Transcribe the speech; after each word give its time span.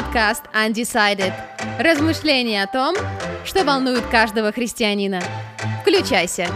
подкаст 0.00 0.44
Undecided. 0.54 1.32
Размышления 1.80 2.62
о 2.62 2.68
том, 2.68 2.94
что 3.44 3.64
волнует 3.64 4.06
каждого 4.06 4.52
христианина. 4.52 5.20
Включайся. 5.82 6.46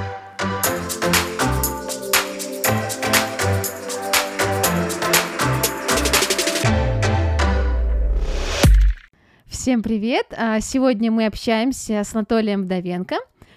Всем 9.49 9.83
привет! 9.83 10.27
А, 10.37 10.61
сегодня 10.61 11.11
мы 11.11 11.27
общаемся 11.27 12.05
с 12.05 12.15
Анатолием 12.15 12.63
Вдовенко, 12.63 13.17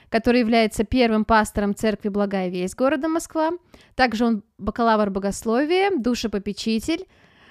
который 0.10 0.40
является 0.40 0.84
первым 0.84 1.26
пастором 1.26 1.76
церкви 1.76 2.10
Благая 2.10 2.50
Весть 2.50 2.76
города 2.76 3.08
Москва. 3.08 3.52
Также 3.94 4.26
он 4.26 4.44
бакалавр 4.58 5.12
богословия, 5.12 5.92
душепопечитель, 5.96 7.06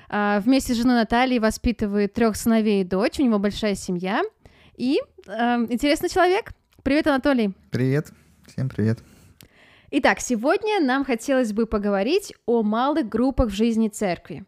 вместе 0.08 0.74
с 0.74 0.76
женой 0.76 0.96
Натальей 0.96 1.38
воспитывает 1.38 2.12
трех 2.12 2.36
сыновей 2.36 2.82
и 2.82 2.84
дочь, 2.84 3.18
у 3.18 3.22
него 3.22 3.38
большая 3.38 3.74
семья. 3.74 4.22
И 4.76 5.00
э, 5.26 5.32
интересный 5.70 6.08
человек. 6.08 6.52
Привет, 6.82 7.06
Анатолий. 7.06 7.52
Привет. 7.70 8.08
Всем 8.46 8.68
привет. 8.68 8.98
Итак, 9.90 10.20
сегодня 10.20 10.80
нам 10.80 11.04
хотелось 11.04 11.52
бы 11.52 11.66
поговорить 11.66 12.34
о 12.46 12.62
малых 12.62 13.08
группах 13.08 13.50
в 13.50 13.54
жизни 13.54 13.88
церкви. 13.88 14.44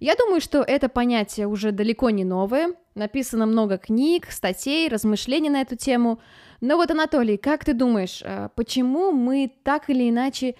Я 0.00 0.16
думаю, 0.16 0.40
что 0.40 0.62
это 0.62 0.88
понятие 0.88 1.46
уже 1.46 1.72
далеко 1.72 2.10
не 2.10 2.24
новое. 2.24 2.74
Написано 2.94 3.46
много 3.46 3.78
книг, 3.78 4.26
статей, 4.30 4.88
размышлений 4.88 5.50
на 5.50 5.60
эту 5.60 5.76
тему. 5.76 6.20
Но 6.60 6.76
вот, 6.76 6.90
Анатолий, 6.90 7.36
как 7.36 7.64
ты 7.64 7.74
думаешь, 7.74 8.22
а, 8.24 8.48
почему 8.50 9.12
мы 9.12 9.52
так 9.62 9.88
или 9.88 10.10
иначе 10.10 10.56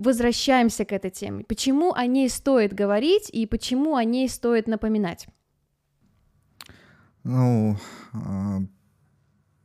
возвращаемся 0.00 0.84
к 0.84 0.92
этой 0.92 1.10
теме? 1.10 1.44
Почему 1.44 1.92
о 1.92 2.06
ней 2.06 2.28
стоит 2.28 2.72
говорить 2.74 3.30
и 3.30 3.46
почему 3.46 3.94
о 3.94 4.04
ней 4.04 4.28
стоит 4.28 4.66
напоминать? 4.66 5.28
Ну, 7.22 7.76
э, 8.14 8.58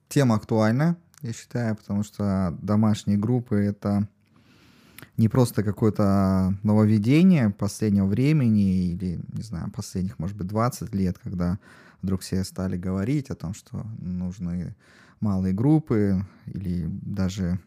тема 0.09 0.35
актуальна, 0.35 0.97
я 1.21 1.33
считаю, 1.33 1.75
потому 1.75 2.03
что 2.03 2.55
домашние 2.61 3.17
группы— 3.17 3.55
это 3.55 4.07
не 5.17 5.29
просто 5.29 5.63
какое-то 5.63 6.53
нововведение 6.63 7.49
последнего 7.49 8.05
времени 8.05 8.91
или, 8.91 9.21
не 9.31 9.41
знаю, 9.41 9.71
последних, 9.71 10.19
может 10.19 10.35
быть, 10.35 10.47
20 10.47 10.93
лет, 10.93 11.17
когда 11.17 11.59
вдруг 12.01 12.21
все 12.21 12.43
стали 12.43 12.77
говорить 12.77 13.29
о 13.29 13.35
том, 13.35 13.53
что 13.53 13.85
нужны 13.99 14.75
малые 15.21 15.53
группы 15.53 16.25
или 16.45 16.87
даже 16.87 17.59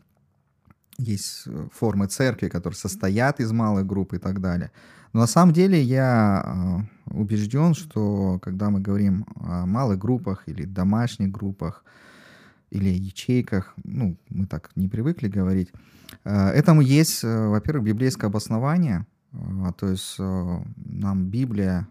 есть 0.99 1.45
э, 1.47 1.69
формы 1.73 2.07
церкви, 2.09 2.49
которые 2.49 2.77
состоят 2.77 3.41
из 3.41 3.53
малых 3.53 3.87
групп 3.87 4.15
и 4.15 4.19
так 4.19 4.41
далее. 4.41 4.71
Но 5.13 5.21
на 5.21 5.27
самом 5.27 5.53
деле 5.53 5.81
я 5.81 6.87
э, 7.07 7.15
убежден, 7.15 7.75
что 7.75 8.39
когда 8.41 8.69
мы 8.71 8.81
говорим 8.81 9.25
о 9.37 9.65
малых 9.65 9.99
группах 9.99 10.43
или 10.47 10.65
домашних 10.65 11.31
группах, 11.31 11.85
или 12.71 12.91
ячейках, 12.91 13.75
ну, 13.83 14.19
мы 14.29 14.47
так 14.47 14.71
не 14.75 14.89
привыкли 14.89 15.29
говорить, 15.29 15.73
э, 16.25 16.49
этому 16.49 16.83
есть, 16.83 17.23
во-первых, 17.23 17.87
библейское 17.87 18.29
обоснование, 18.29 19.07
то 19.79 19.87
есть 19.87 20.19
нам 20.19 21.27
Библия 21.29 21.87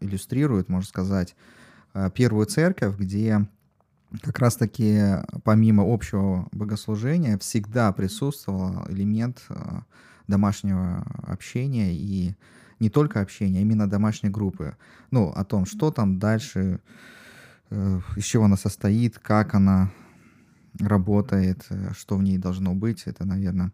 иллюстрирует, 0.00 0.70
можно 0.70 0.88
сказать, 0.88 1.36
первую 2.14 2.46
церковь, 2.46 2.96
где 2.96 3.46
как 4.22 4.38
раз-таки 4.38 5.00
помимо 5.44 5.84
общего 5.86 6.48
богослужения 6.52 7.38
всегда 7.38 7.92
присутствовал 7.92 8.86
элемент 8.88 9.44
э, 9.50 9.80
домашнего 10.26 11.06
общения 11.26 11.94
и 11.94 12.34
не 12.80 12.90
только 12.90 13.20
общения, 13.20 13.58
а 13.58 13.62
именно 13.62 13.88
домашней 13.88 14.30
группы. 14.30 14.76
Ну, 15.10 15.28
о 15.30 15.44
том, 15.44 15.66
что 15.66 15.90
там 15.90 16.18
дальше, 16.18 16.80
э, 17.70 18.00
из 18.16 18.24
чего 18.24 18.44
она 18.44 18.56
состоит, 18.56 19.18
как 19.18 19.54
она 19.54 19.90
работает, 20.78 21.66
э, 21.68 21.92
что 21.92 22.16
в 22.16 22.22
ней 22.22 22.38
должно 22.38 22.74
быть, 22.74 23.02
это, 23.04 23.26
наверное, 23.26 23.72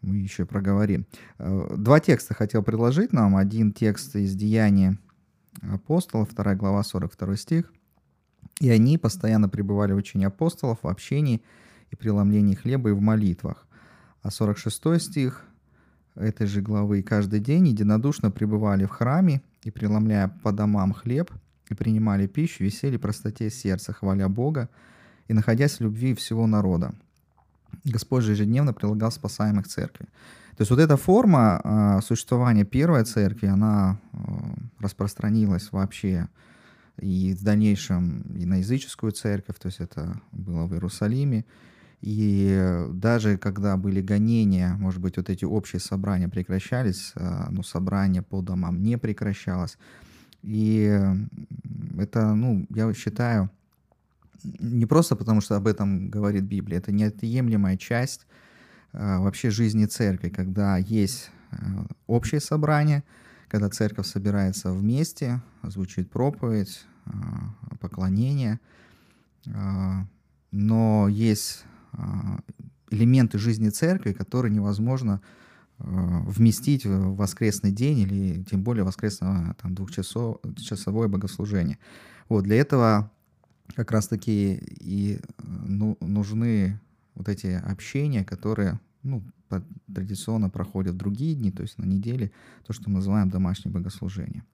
мы 0.00 0.16
еще 0.16 0.44
проговорим. 0.44 1.06
Два 1.38 1.98
текста 1.98 2.34
хотел 2.34 2.62
предложить 2.62 3.14
нам. 3.14 3.36
Один 3.36 3.72
текст 3.72 4.14
из 4.16 4.34
Деяния 4.34 4.98
апостола, 5.62 6.26
2 6.26 6.54
глава, 6.56 6.82
42 6.82 7.36
стих– 7.36 7.72
и 8.60 8.70
они 8.70 8.98
постоянно 8.98 9.48
пребывали 9.48 9.92
в 9.92 9.96
учении 9.96 10.26
апостолов, 10.26 10.78
в 10.82 10.88
общении 10.88 11.42
и 11.90 11.96
преломлении 11.96 12.54
хлеба 12.54 12.90
и 12.90 12.92
в 12.92 13.00
молитвах. 13.00 13.66
А 14.22 14.30
46 14.30 15.02
стих 15.02 15.44
этой 16.14 16.46
же 16.46 16.62
главы 16.62 17.02
«Каждый 17.02 17.40
день 17.40 17.68
единодушно 17.68 18.30
пребывали 18.30 18.84
в 18.84 18.90
храме 18.90 19.42
и, 19.62 19.70
преломляя 19.70 20.28
по 20.42 20.52
домам 20.52 20.92
хлеб, 20.92 21.30
и 21.68 21.74
принимали 21.74 22.26
пищу, 22.26 22.64
весели 22.64 22.96
простоте 22.96 23.50
сердца, 23.50 23.92
хваля 23.92 24.28
Бога, 24.28 24.68
и 25.28 25.32
находясь 25.32 25.78
в 25.78 25.80
любви 25.80 26.14
всего 26.14 26.46
народа. 26.46 26.94
Господь 27.84 28.24
же 28.24 28.32
ежедневно 28.32 28.72
прилагал 28.72 29.10
спасаемых 29.10 29.66
церкви. 29.66 30.06
То 30.56 30.60
есть 30.60 30.70
вот 30.70 30.78
эта 30.78 30.96
форма 30.96 31.60
э, 31.64 32.00
существования 32.02 32.64
первой 32.64 33.04
церкви, 33.04 33.46
она 33.46 33.98
э, 34.12 34.16
распространилась 34.78 35.72
вообще 35.72 36.28
и 36.98 37.34
в 37.34 37.42
дальнейшем 37.42 38.22
и 38.38 38.44
на 38.44 38.56
языческую 38.56 39.12
церковь, 39.12 39.56
то 39.58 39.66
есть 39.66 39.80
это 39.80 40.20
было 40.32 40.66
в 40.66 40.72
Иерусалиме. 40.74 41.44
И 42.00 42.86
даже 42.90 43.38
когда 43.38 43.76
были 43.76 44.02
гонения, 44.02 44.74
может 44.78 45.00
быть, 45.00 45.16
вот 45.16 45.30
эти 45.30 45.44
общие 45.44 45.80
собрания 45.80 46.28
прекращались, 46.28 47.12
а, 47.14 47.48
но 47.50 47.62
собрание 47.62 48.20
по 48.20 48.42
домам 48.42 48.82
не 48.82 48.98
прекращалось. 48.98 49.78
И 50.42 51.00
это, 51.98 52.34
ну, 52.34 52.66
я 52.68 52.92
считаю, 52.92 53.50
не 54.42 54.84
просто 54.84 55.16
потому, 55.16 55.40
что 55.40 55.56
об 55.56 55.66
этом 55.66 56.10
говорит 56.10 56.44
Библия, 56.44 56.76
это 56.76 56.92
неотъемлемая 56.92 57.78
часть 57.78 58.26
а, 58.92 59.20
вообще 59.20 59.48
жизни 59.48 59.86
церкви, 59.86 60.28
когда 60.28 60.76
есть 60.76 61.30
общее 62.06 62.40
собрание– 62.40 63.02
когда 63.48 63.68
церковь 63.68 64.06
собирается 64.06 64.72
вместе, 64.72 65.42
звучит 65.62 66.10
проповедь, 66.10 66.84
а, 67.06 67.76
поклонение, 67.80 68.60
а, 69.52 70.06
но 70.50 71.08
есть 71.08 71.64
а, 71.92 72.40
элементы 72.90 73.38
жизни 73.38 73.68
церкви, 73.68 74.12
которые 74.12 74.52
невозможно 74.52 75.20
вместить 75.76 76.86
в 76.86 77.16
воскресный 77.16 77.72
день 77.72 77.98
или 77.98 78.44
тем 78.44 78.62
более 78.62 78.84
воскресное 78.84 79.56
там, 79.60 79.74
двухчасовое 79.74 81.08
богослужение. 81.08 81.78
Вот, 82.28 82.44
для 82.44 82.56
этого 82.56 83.10
как 83.74 83.90
раз-таки 83.90 84.54
и 84.54 85.18
ну, 85.42 85.98
нужны 86.00 86.80
вот 87.16 87.28
эти 87.28 87.48
общения, 87.48 88.24
которые 88.24 88.78
ну, 89.02 89.24
традиционно 89.92 90.50
проходят 90.50 90.96
другие 90.96 91.34
дни, 91.34 91.50
то 91.50 91.62
есть 91.62 91.78
на 91.78 91.84
неделе, 91.84 92.30
то, 92.66 92.72
что 92.72 92.88
мы 92.88 92.96
называем 92.96 93.30
домашнее 93.30 93.72
богослужение. 93.72 94.44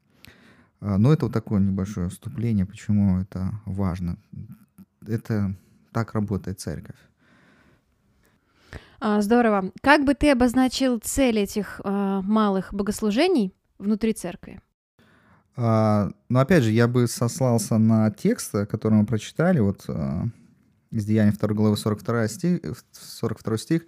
А, 0.80 0.98
но 0.98 1.12
это 1.12 1.26
вот 1.26 1.32
такое 1.32 1.60
небольшое 1.60 2.08
вступление, 2.08 2.66
почему 2.66 3.20
это 3.20 3.52
важно. 3.66 4.16
Это 5.06 5.54
так 5.92 6.14
работает 6.14 6.60
церковь. 6.60 6.96
А, 9.00 9.22
здорово. 9.22 9.72
Как 9.80 10.04
бы 10.04 10.14
ты 10.14 10.30
обозначил 10.30 10.98
цель 10.98 11.38
этих 11.38 11.80
э, 11.82 12.20
малых 12.22 12.74
богослужений 12.74 13.54
внутри 13.78 14.12
церкви? 14.12 14.60
А, 15.56 16.10
ну, 16.28 16.38
опять 16.38 16.62
же, 16.62 16.70
я 16.70 16.86
бы 16.86 17.06
сослался 17.06 17.78
на 17.78 18.10
текст, 18.10 18.52
который 18.68 18.94
мы 18.94 19.06
прочитали, 19.06 19.58
вот 19.60 19.84
э, 19.88 20.24
из 20.90 21.04
Деяния 21.06 21.32
2 21.32 21.48
главы 21.54 21.76
42 21.76 22.28
стих, 22.28 22.60
42 22.92 23.56
стих 23.56 23.82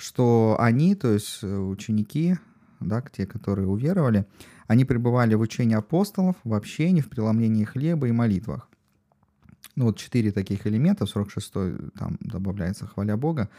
что 0.00 0.56
они, 0.58 0.94
то 0.94 1.12
есть 1.12 1.40
э, 1.42 1.56
ученики, 1.58 2.38
да, 2.80 3.02
те, 3.02 3.26
которые 3.26 3.68
уверовали, 3.68 4.26
они 4.66 4.86
пребывали 4.86 5.34
в 5.34 5.40
учении 5.40 5.76
апостолов, 5.76 6.36
в 6.42 6.54
общении, 6.54 7.02
в 7.02 7.10
преломлении 7.10 7.64
хлеба 7.64 8.08
и 8.08 8.12
молитвах. 8.12 8.68
Ну 9.76 9.86
вот 9.86 9.98
четыре 9.98 10.32
таких 10.32 10.66
элемента, 10.66 11.04
в 11.04 11.14
46-й 11.14 11.90
там 11.98 12.16
добавляется 12.20 12.86
хваля 12.86 13.18
Бога. 13.18 13.50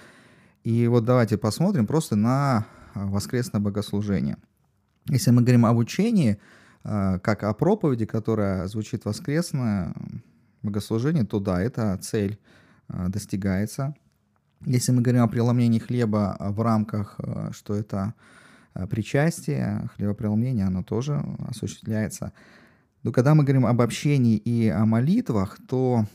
И 0.63 0.87
вот 0.87 1.05
давайте 1.05 1.37
посмотрим 1.37 1.85
просто 1.85 2.15
на 2.15 2.65
а, 2.95 3.05
воскресное 3.05 3.61
богослужение. 3.61 4.37
Если 5.09 5.29
мы 5.29 5.43
говорим 5.43 5.67
об 5.67 5.77
учении, 5.77 6.39
а, 6.83 7.19
как 7.19 7.43
о 7.43 7.53
проповеди, 7.53 8.05
которая 8.05 8.67
звучит 8.67 9.05
воскресное 9.05 9.93
богослужение, 10.63 11.23
то 11.23 11.39
да, 11.39 11.61
эта 11.61 11.95
цель 12.01 12.39
достигается. 12.87 13.95
Если 14.65 14.91
мы 14.91 15.01
говорим 15.01 15.23
о 15.23 15.27
преломлении 15.27 15.79
хлеба 15.79 16.35
а, 16.35 16.51
в 16.51 16.61
рамках, 16.61 17.15
э, 17.17 17.49
что 17.51 17.73
это 17.73 18.13
э, 18.75 18.85
причастие, 18.85 19.89
хлебопреломление, 19.95 20.65
оно 20.65 20.83
тоже 20.83 21.23
осуществляется. 21.47 22.31
Но 23.01 23.11
когда 23.11 23.33
мы 23.33 23.43
говорим 23.43 23.65
об 23.65 23.81
общении 23.81 24.37
и 24.37 24.69
о 24.69 24.85
молитвах, 24.85 25.57
то, 25.67 26.05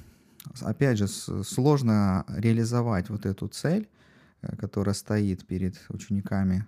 опять 0.61 0.99
же, 0.99 1.09
сложно 1.09 2.25
реализовать 2.29 3.11
вот 3.11 3.27
эту 3.27 3.49
цель, 3.49 3.89
э, 4.43 4.55
которая 4.57 4.95
стоит 4.95 5.45
перед 5.47 5.85
учениками 5.89 6.67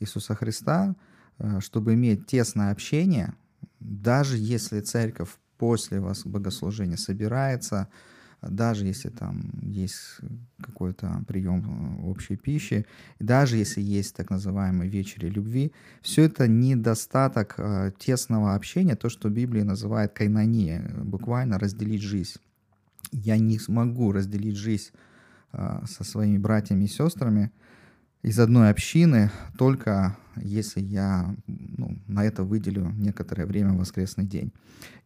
Иисуса 0.00 0.34
Христа, 0.34 0.96
чтобы 1.60 1.94
иметь 1.94 2.26
тесное 2.26 2.72
общение, 2.72 3.34
даже 3.78 4.36
если 4.36 4.80
церковь 4.80 5.28
после 5.58 6.00
вас 6.00 6.26
богослужения 6.26 6.96
собирается, 6.96 7.88
даже 8.48 8.86
если 8.86 9.10
там 9.10 9.50
есть 9.62 10.20
какой-то 10.60 11.24
прием 11.26 12.00
э, 12.00 12.02
общей 12.04 12.36
пищи, 12.36 12.86
даже 13.18 13.56
если 13.56 13.80
есть 13.80 14.16
так 14.16 14.30
называемые 14.30 14.90
вечери 14.90 15.28
любви, 15.28 15.72
все 16.02 16.22
это 16.22 16.48
недостаток 16.48 17.54
э, 17.58 17.92
тесного 17.98 18.54
общения, 18.54 18.96
то, 18.96 19.08
что 19.08 19.28
Библия 19.28 19.64
называет 19.64 20.12
кайнания, 20.12 20.82
буквально 21.04 21.58
разделить 21.58 22.02
жизнь. 22.02 22.38
Я 23.12 23.38
не 23.38 23.58
смогу 23.58 24.12
разделить 24.12 24.56
жизнь 24.56 24.90
э, 25.52 25.80
со 25.86 26.04
своими 26.04 26.38
братьями 26.38 26.84
и 26.84 26.88
сестрами, 26.88 27.50
из 28.24 28.38
одной 28.38 28.70
общины, 28.70 29.30
только 29.58 30.16
если 30.36 30.80
я 30.80 31.34
ну, 31.46 31.98
на 32.08 32.24
это 32.24 32.42
выделю 32.42 32.90
некоторое 32.96 33.44
время 33.44 33.72
в 33.72 33.76
воскресный 33.76 34.24
день. 34.24 34.50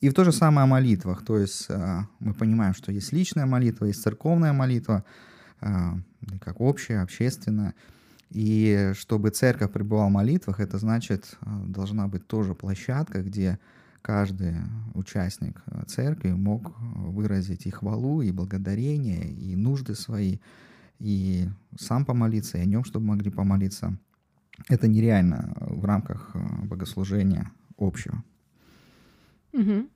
И 0.00 0.08
в 0.08 0.14
то 0.14 0.22
же 0.24 0.30
самое 0.30 0.64
о 0.64 0.66
молитвах. 0.66 1.24
То 1.24 1.36
есть 1.36 1.66
э, 1.68 2.00
мы 2.20 2.32
понимаем, 2.32 2.74
что 2.74 2.92
есть 2.92 3.12
личная 3.12 3.44
молитва, 3.44 3.86
есть 3.86 4.02
церковная 4.02 4.52
молитва, 4.52 5.04
э, 5.60 5.68
как 6.40 6.60
общая, 6.60 7.00
общественная. 7.00 7.74
И 8.30 8.92
чтобы 8.94 9.30
церковь 9.30 9.72
пребывала 9.72 10.08
в 10.08 10.12
молитвах, 10.12 10.60
это 10.60 10.78
значит, 10.78 11.36
э, 11.40 11.46
должна 11.66 12.06
быть 12.06 12.24
тоже 12.28 12.54
площадка, 12.54 13.22
где 13.22 13.58
каждый 14.00 14.54
участник 14.94 15.60
церкви 15.88 16.30
мог 16.30 16.72
выразить 16.78 17.66
и 17.66 17.70
хвалу, 17.70 18.22
и 18.22 18.30
благодарение, 18.30 19.28
и 19.28 19.56
нужды 19.56 19.96
свои– 19.96 20.38
и 20.98 21.48
сам 21.78 22.04
помолиться, 22.04 22.58
и 22.58 22.62
о 22.62 22.64
нем, 22.64 22.84
чтобы 22.84 23.06
могли 23.06 23.30
помолиться. 23.30 23.98
Это 24.68 24.88
нереально 24.88 25.54
в 25.60 25.84
рамках 25.84 26.32
э, 26.34 26.38
богослужения 26.64 27.52
общего. 27.76 28.24
Угу. 29.52 29.88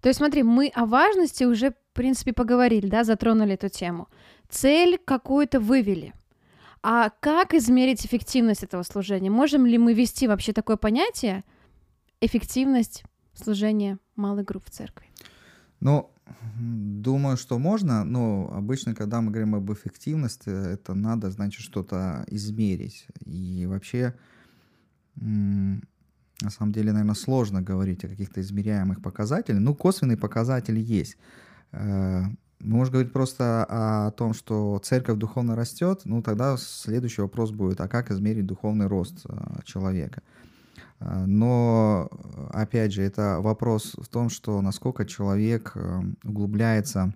То 0.00 0.08
есть 0.08 0.18
смотри, 0.18 0.42
мы 0.42 0.68
о 0.74 0.86
важности 0.86 1.44
уже, 1.44 1.70
в 1.70 1.94
принципе, 1.94 2.32
поговорили, 2.32 2.88
да, 2.88 3.04
затронули 3.04 3.54
эту 3.54 3.68
тему. 3.68 4.08
Цель 4.48 4.98
какую-то 5.04 5.60
вывели. 5.60 6.14
А 6.82 7.10
как 7.20 7.54
измерить 7.54 8.04
эффективность 8.04 8.64
этого 8.64 8.82
служения? 8.82 9.30
Можем 9.30 9.66
ли 9.66 9.78
мы 9.78 9.94
ввести 9.94 10.26
вообще 10.26 10.52
такое 10.52 10.76
понятие 10.76 11.44
эффективность 12.20 13.04
служения 13.34 13.98
малой 14.16 14.44
групп 14.44 14.64
в 14.66 14.70
церкви? 14.70 15.06
Ну, 15.80 16.11
Думаю, 16.58 17.36
что 17.36 17.58
можно, 17.58 18.04
но 18.04 18.50
обычно, 18.54 18.94
когда 18.94 19.20
мы 19.20 19.30
говорим 19.30 19.54
об 19.54 19.72
эффективности, 19.72 20.50
это 20.50 20.94
надо, 20.94 21.30
значит, 21.30 21.62
что-то 21.62 22.24
измерить. 22.28 23.06
И 23.24 23.66
вообще, 23.66 24.14
на 25.16 26.50
самом 26.50 26.72
деле, 26.72 26.92
наверное, 26.92 27.14
сложно 27.14 27.62
говорить 27.62 28.04
о 28.04 28.08
каких-то 28.08 28.40
измеряемых 28.40 29.02
показателях. 29.02 29.60
Ну, 29.60 29.74
косвенные 29.74 30.16
показатели 30.16 30.80
есть. 30.80 31.16
Э, 31.72 32.24
мы 32.60 32.76
можем 32.76 32.92
говорить 32.92 33.12
просто 33.12 33.66
о 33.68 34.10
том, 34.12 34.34
что 34.34 34.80
церковь 34.84 35.18
духовно 35.18 35.56
растет, 35.56 36.02
ну, 36.04 36.22
тогда 36.22 36.56
следующий 36.56 37.22
вопрос 37.22 37.50
будет, 37.50 37.80
а 37.80 37.88
как 37.88 38.10
измерить 38.10 38.46
духовный 38.46 38.86
рост 38.86 39.26
э, 39.28 39.60
человека? 39.64 40.22
А, 41.04 41.26
но, 41.26 42.08
опять 42.50 42.92
же, 42.92 43.02
это 43.02 43.38
вопрос 43.40 43.94
в 43.98 44.08
том, 44.08 44.30
что 44.30 44.60
насколько 44.60 45.04
человек 45.04 45.72
э, 45.74 46.00
углубляется 46.22 47.12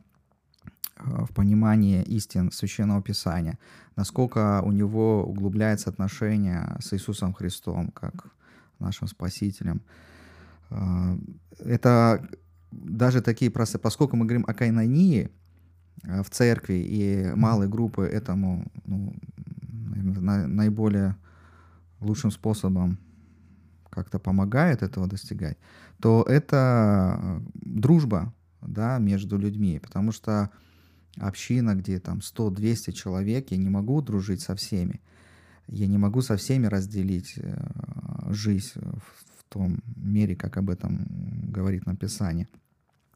э, 0.96 1.24
в 1.24 1.32
понимание 1.32 2.02
истин 2.02 2.50
Священного 2.50 3.00
Писания, 3.02 3.58
насколько 3.94 4.60
у 4.62 4.72
него 4.72 5.24
углубляется 5.24 5.90
отношение 5.90 6.76
с 6.80 6.92
Иисусом 6.94 7.32
Христом, 7.32 7.88
как 7.88 8.28
нашим 8.80 9.06
Спасителем. 9.06 9.82
А, 10.70 11.16
это 11.60 12.28
даже 12.72 13.20
такие 13.20 13.50
простые, 13.52 13.80
поскольку 13.80 14.16
мы 14.16 14.24
говорим 14.24 14.44
о 14.48 14.54
кайнонии 14.54 15.30
э, 16.02 16.22
в 16.24 16.30
церкви, 16.30 16.74
и 16.74 17.32
малые 17.36 17.68
группы 17.68 18.02
этому 18.02 18.66
ну, 18.84 19.14
наиболее 19.94 21.16
лучшим 22.00 22.32
способом 22.32 22.98
как-то 23.96 24.18
помогает 24.18 24.82
этого 24.82 25.06
достигать, 25.06 25.56
то 26.00 26.22
это 26.28 27.18
э, 27.18 27.40
дружба 27.54 28.32
да, 28.60 28.98
между 28.98 29.38
людьми, 29.38 29.80
потому 29.82 30.12
что 30.12 30.50
община, 31.18 31.74
где 31.74 31.98
там 31.98 32.18
100-200 32.18 32.92
человек, 32.92 33.50
я 33.50 33.56
не 33.56 33.70
могу 33.70 34.02
дружить 34.02 34.42
со 34.42 34.54
всеми, 34.54 35.00
я 35.66 35.86
не 35.86 35.98
могу 35.98 36.20
со 36.20 36.36
всеми 36.36 36.66
разделить 36.66 37.38
э, 37.38 37.56
жизнь 38.28 38.80
в 39.38 39.44
том 39.48 39.78
мере, 39.96 40.36
как 40.36 40.58
об 40.58 40.68
этом 40.68 41.06
говорит 41.48 41.86
написание. 41.86 42.48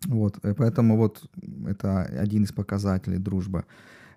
Вот, 0.06 0.38
и 0.44 0.54
поэтому 0.54 0.96
вот 0.96 1.30
это 1.66 2.04
один 2.04 2.44
из 2.44 2.52
показателей 2.52 3.18
дружбы. 3.18 3.64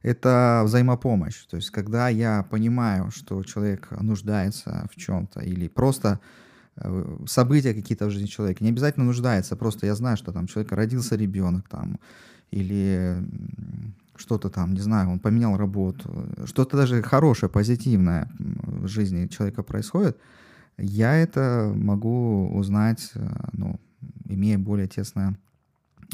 Это 0.01 0.62
взаимопомощь. 0.65 1.45
То 1.50 1.57
есть, 1.57 1.71
когда 1.71 2.07
я 2.10 2.44
понимаю, 2.44 3.12
что 3.12 3.44
человек 3.44 3.92
нуждается 4.01 4.88
в 4.92 4.95
чем-то 4.95 5.42
или 5.42 5.68
просто 5.68 6.19
Э, 6.19 6.52
события 7.27 7.73
какие-то 7.73 8.07
в 8.07 8.11
жизни 8.11 8.27
человека. 8.27 8.63
Не 8.63 8.69
обязательно 8.69 9.05
нуждается, 9.05 9.55
просто 9.55 9.85
я 9.85 9.95
знаю, 9.95 10.17
что 10.17 10.31
там 10.31 10.47
человека 10.47 10.75
родился 10.75 11.15
ребенок 11.15 11.67
там, 11.69 11.99
или 12.51 13.17
что-то 14.15 14.49
там, 14.49 14.73
не 14.73 14.79
знаю, 14.79 15.09
он 15.09 15.19
поменял 15.19 15.57
работу, 15.57 16.29
что-то 16.45 16.77
даже 16.77 17.01
хорошее, 17.01 17.49
позитивное 17.49 18.29
в 18.39 18.87
жизни 18.87 19.27
человека 19.27 19.63
происходит, 19.63 20.17
я 20.77 21.15
это 21.15 21.71
могу 21.75 22.49
узнать, 22.55 23.11
э, 23.15 23.27
ну, 23.53 23.79
имея 24.25 24.57
более 24.57 24.87
тесное 24.87 25.37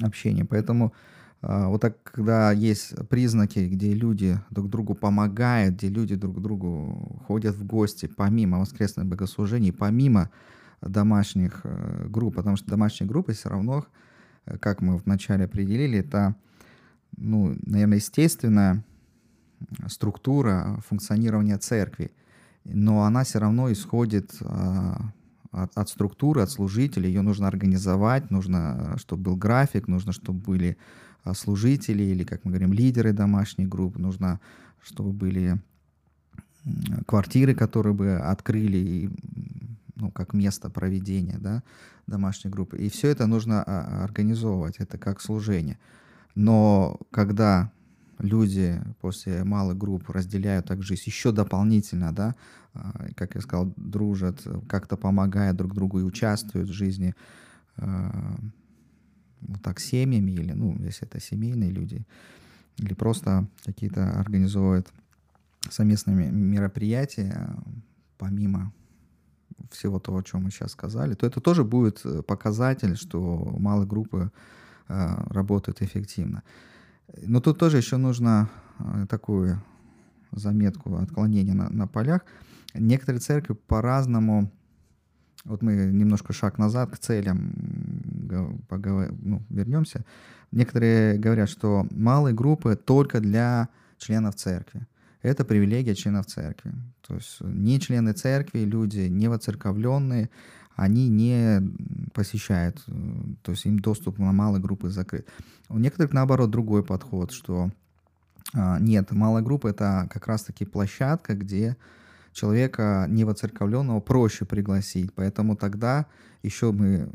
общение. 0.01 0.43
Поэтому 0.43 0.87
э, 0.87 1.18
вот 1.41 1.81
так, 1.81 2.03
когда 2.03 2.51
есть 2.51 3.07
признаки, 3.07 3.59
где 3.59 3.93
люди 3.93 4.39
друг 4.49 4.69
другу 4.69 4.93
помогают, 4.93 5.75
где 5.75 5.87
люди 5.87 6.15
друг 6.15 6.41
другу 6.41 7.21
ходят 7.27 7.55
в 7.55 7.65
гости, 7.65 8.07
помимо 8.07 8.59
воскресных 8.59 9.05
богослужений, 9.05 9.71
помимо 9.71 10.29
домашних 10.81 11.61
э, 11.63 12.07
групп, 12.07 12.35
потому 12.35 12.55
что 12.55 12.69
домашние 12.69 13.07
группы 13.07 13.33
все 13.33 13.49
равно, 13.49 13.85
э, 14.45 14.57
как 14.57 14.81
мы 14.81 14.97
вначале 14.97 15.45
определили, 15.45 15.99
это, 15.99 16.35
ну, 17.17 17.55
наверное, 17.65 17.97
естественная 17.97 18.83
структура 19.87 20.79
функционирования 20.87 21.57
церкви, 21.57 22.11
но 22.63 23.03
она 23.03 23.23
все 23.23 23.39
равно 23.39 23.71
исходит 23.71 24.35
а, 24.41 25.11
от, 25.51 25.77
от 25.77 25.89
структуры, 25.89 26.41
от 26.41 26.51
служителей, 26.51 27.07
ее 27.07 27.21
нужно 27.21 27.47
организовать, 27.47 28.31
нужно, 28.31 28.95
чтобы 28.97 29.23
был 29.23 29.35
график, 29.35 29.87
нужно, 29.87 30.11
чтобы 30.11 30.39
были 30.39 30.77
а, 31.23 31.33
служители 31.33 32.03
или, 32.03 32.23
как 32.23 32.45
мы 32.45 32.51
говорим, 32.51 32.73
лидеры 32.73 33.13
домашних 33.13 33.67
групп, 33.67 33.97
нужно, 33.97 34.39
чтобы 34.81 35.11
были 35.11 35.59
квартиры, 37.07 37.55
которые 37.55 37.93
бы 37.93 38.17
открыли 38.17 38.77
и 38.77 39.09
ну, 39.95 40.11
как 40.11 40.33
место 40.33 40.69
проведения 40.69 41.37
да, 41.39 41.63
домашней 42.07 42.51
группы. 42.51 42.77
И 42.77 42.89
все 42.89 43.09
это 43.09 43.27
нужно 43.27 43.63
а, 43.63 44.03
организовывать, 44.03 44.77
это 44.77 44.97
как 44.97 45.21
служение. 45.21 45.77
Но 46.35 46.99
когда 47.11 47.71
люди 48.19 48.81
после 49.01 49.43
малых 49.43 49.77
групп 49.77 50.09
разделяют 50.09 50.67
так 50.67 50.83
жизнь 50.83 51.03
еще 51.05 51.31
дополнительно, 51.31 52.13
да, 52.13 52.35
а, 52.73 53.07
как 53.15 53.35
я 53.35 53.41
сказал, 53.41 53.73
дружат, 53.75 54.45
как-то 54.67 54.97
помогают 54.97 55.57
друг 55.57 55.73
другу 55.73 55.99
и 55.99 56.03
участвуют 56.03 56.69
в 56.69 56.73
жизни 56.73 57.15
а, 57.77 58.35
вот 59.41 59.61
так 59.61 59.79
семьями 59.79 60.31
или, 60.31 60.51
ну, 60.51 60.77
если 60.83 61.07
это 61.07 61.19
семейные 61.19 61.71
люди, 61.71 62.05
или 62.77 62.93
просто 62.93 63.47
какие-то 63.65 64.19
организовывают 64.19 64.91
совместные 65.69 66.31
мероприятия 66.31 67.55
помимо 68.17 68.73
всего 69.71 69.99
того, 69.99 70.19
о 70.19 70.23
чем 70.23 70.43
мы 70.43 70.51
сейчас 70.51 70.71
сказали, 70.71 71.13
то 71.15 71.25
это 71.25 71.41
тоже 71.41 71.63
будет 71.63 72.01
э, 72.05 72.21
показатель, 72.23 72.95
что 72.95 73.55
малые 73.59 73.87
группы 73.87 74.31
э, 74.87 75.23
работают 75.29 75.81
эффективно. 75.81 76.43
Но 77.21 77.39
тут 77.41 77.59
тоже 77.59 77.77
еще 77.77 77.97
нужно 77.97 78.49
э, 78.79 79.05
такую 79.09 79.61
заметку 80.31 80.95
отклонения 80.95 81.53
на, 81.53 81.69
на 81.69 81.87
полях. 81.87 82.21
Некоторые 82.73 83.19
церкви 83.19 83.53
по-разному, 83.53 84.51
вот 85.43 85.61
мы 85.61 85.73
немножко 85.73 86.33
шаг 86.33 86.57
назад 86.57 86.91
к 86.91 86.97
целям 86.97 88.63
поговор... 88.67 89.11
ну, 89.19 89.43
вернемся. 89.49 90.05
Некоторые 90.51 91.17
говорят, 91.17 91.49
что 91.49 91.87
малые 91.91 92.35
группы 92.35 92.75
только 92.75 93.19
для 93.19 93.69
членов 93.97 94.35
церкви 94.35 94.87
это 95.21 95.43
привилегия 95.43 95.95
членов 95.95 96.27
церкви. 96.27 96.71
То 97.05 97.15
есть 97.15 97.41
не 97.41 97.79
члены 97.79 98.13
церкви, 98.13 98.59
люди 98.59 99.01
не 99.01 99.27
воцерковленные, 99.27 100.29
они 100.79 101.09
не 101.09 101.61
посещают, 102.13 102.81
э, 102.87 102.91
то 103.41 103.51
есть 103.51 103.65
им 103.65 103.79
доступ 103.79 104.17
на 104.17 104.31
малые 104.31 104.61
группы 104.61 104.89
закрыт. 104.89 105.27
У 105.67 105.77
некоторых, 105.77 106.13
наоборот, 106.13 106.49
другой 106.49 106.83
подход, 106.85 107.31
что 107.31 107.69
а, 108.53 108.79
нет, 108.79 109.11
малая 109.11 109.43
группа— 109.43 109.67
это 109.69 110.07
как 110.09 110.27
раз-таки 110.27 110.65
площадка, 110.65 111.35
где 111.35 111.75
человека 112.31 113.05
невоцерковленного 113.09 113.99
проще 113.99 114.45
пригласить. 114.45 115.13
Поэтому 115.13 115.55
тогда 115.55 116.05
еще 116.43 116.71
мы 116.71 117.09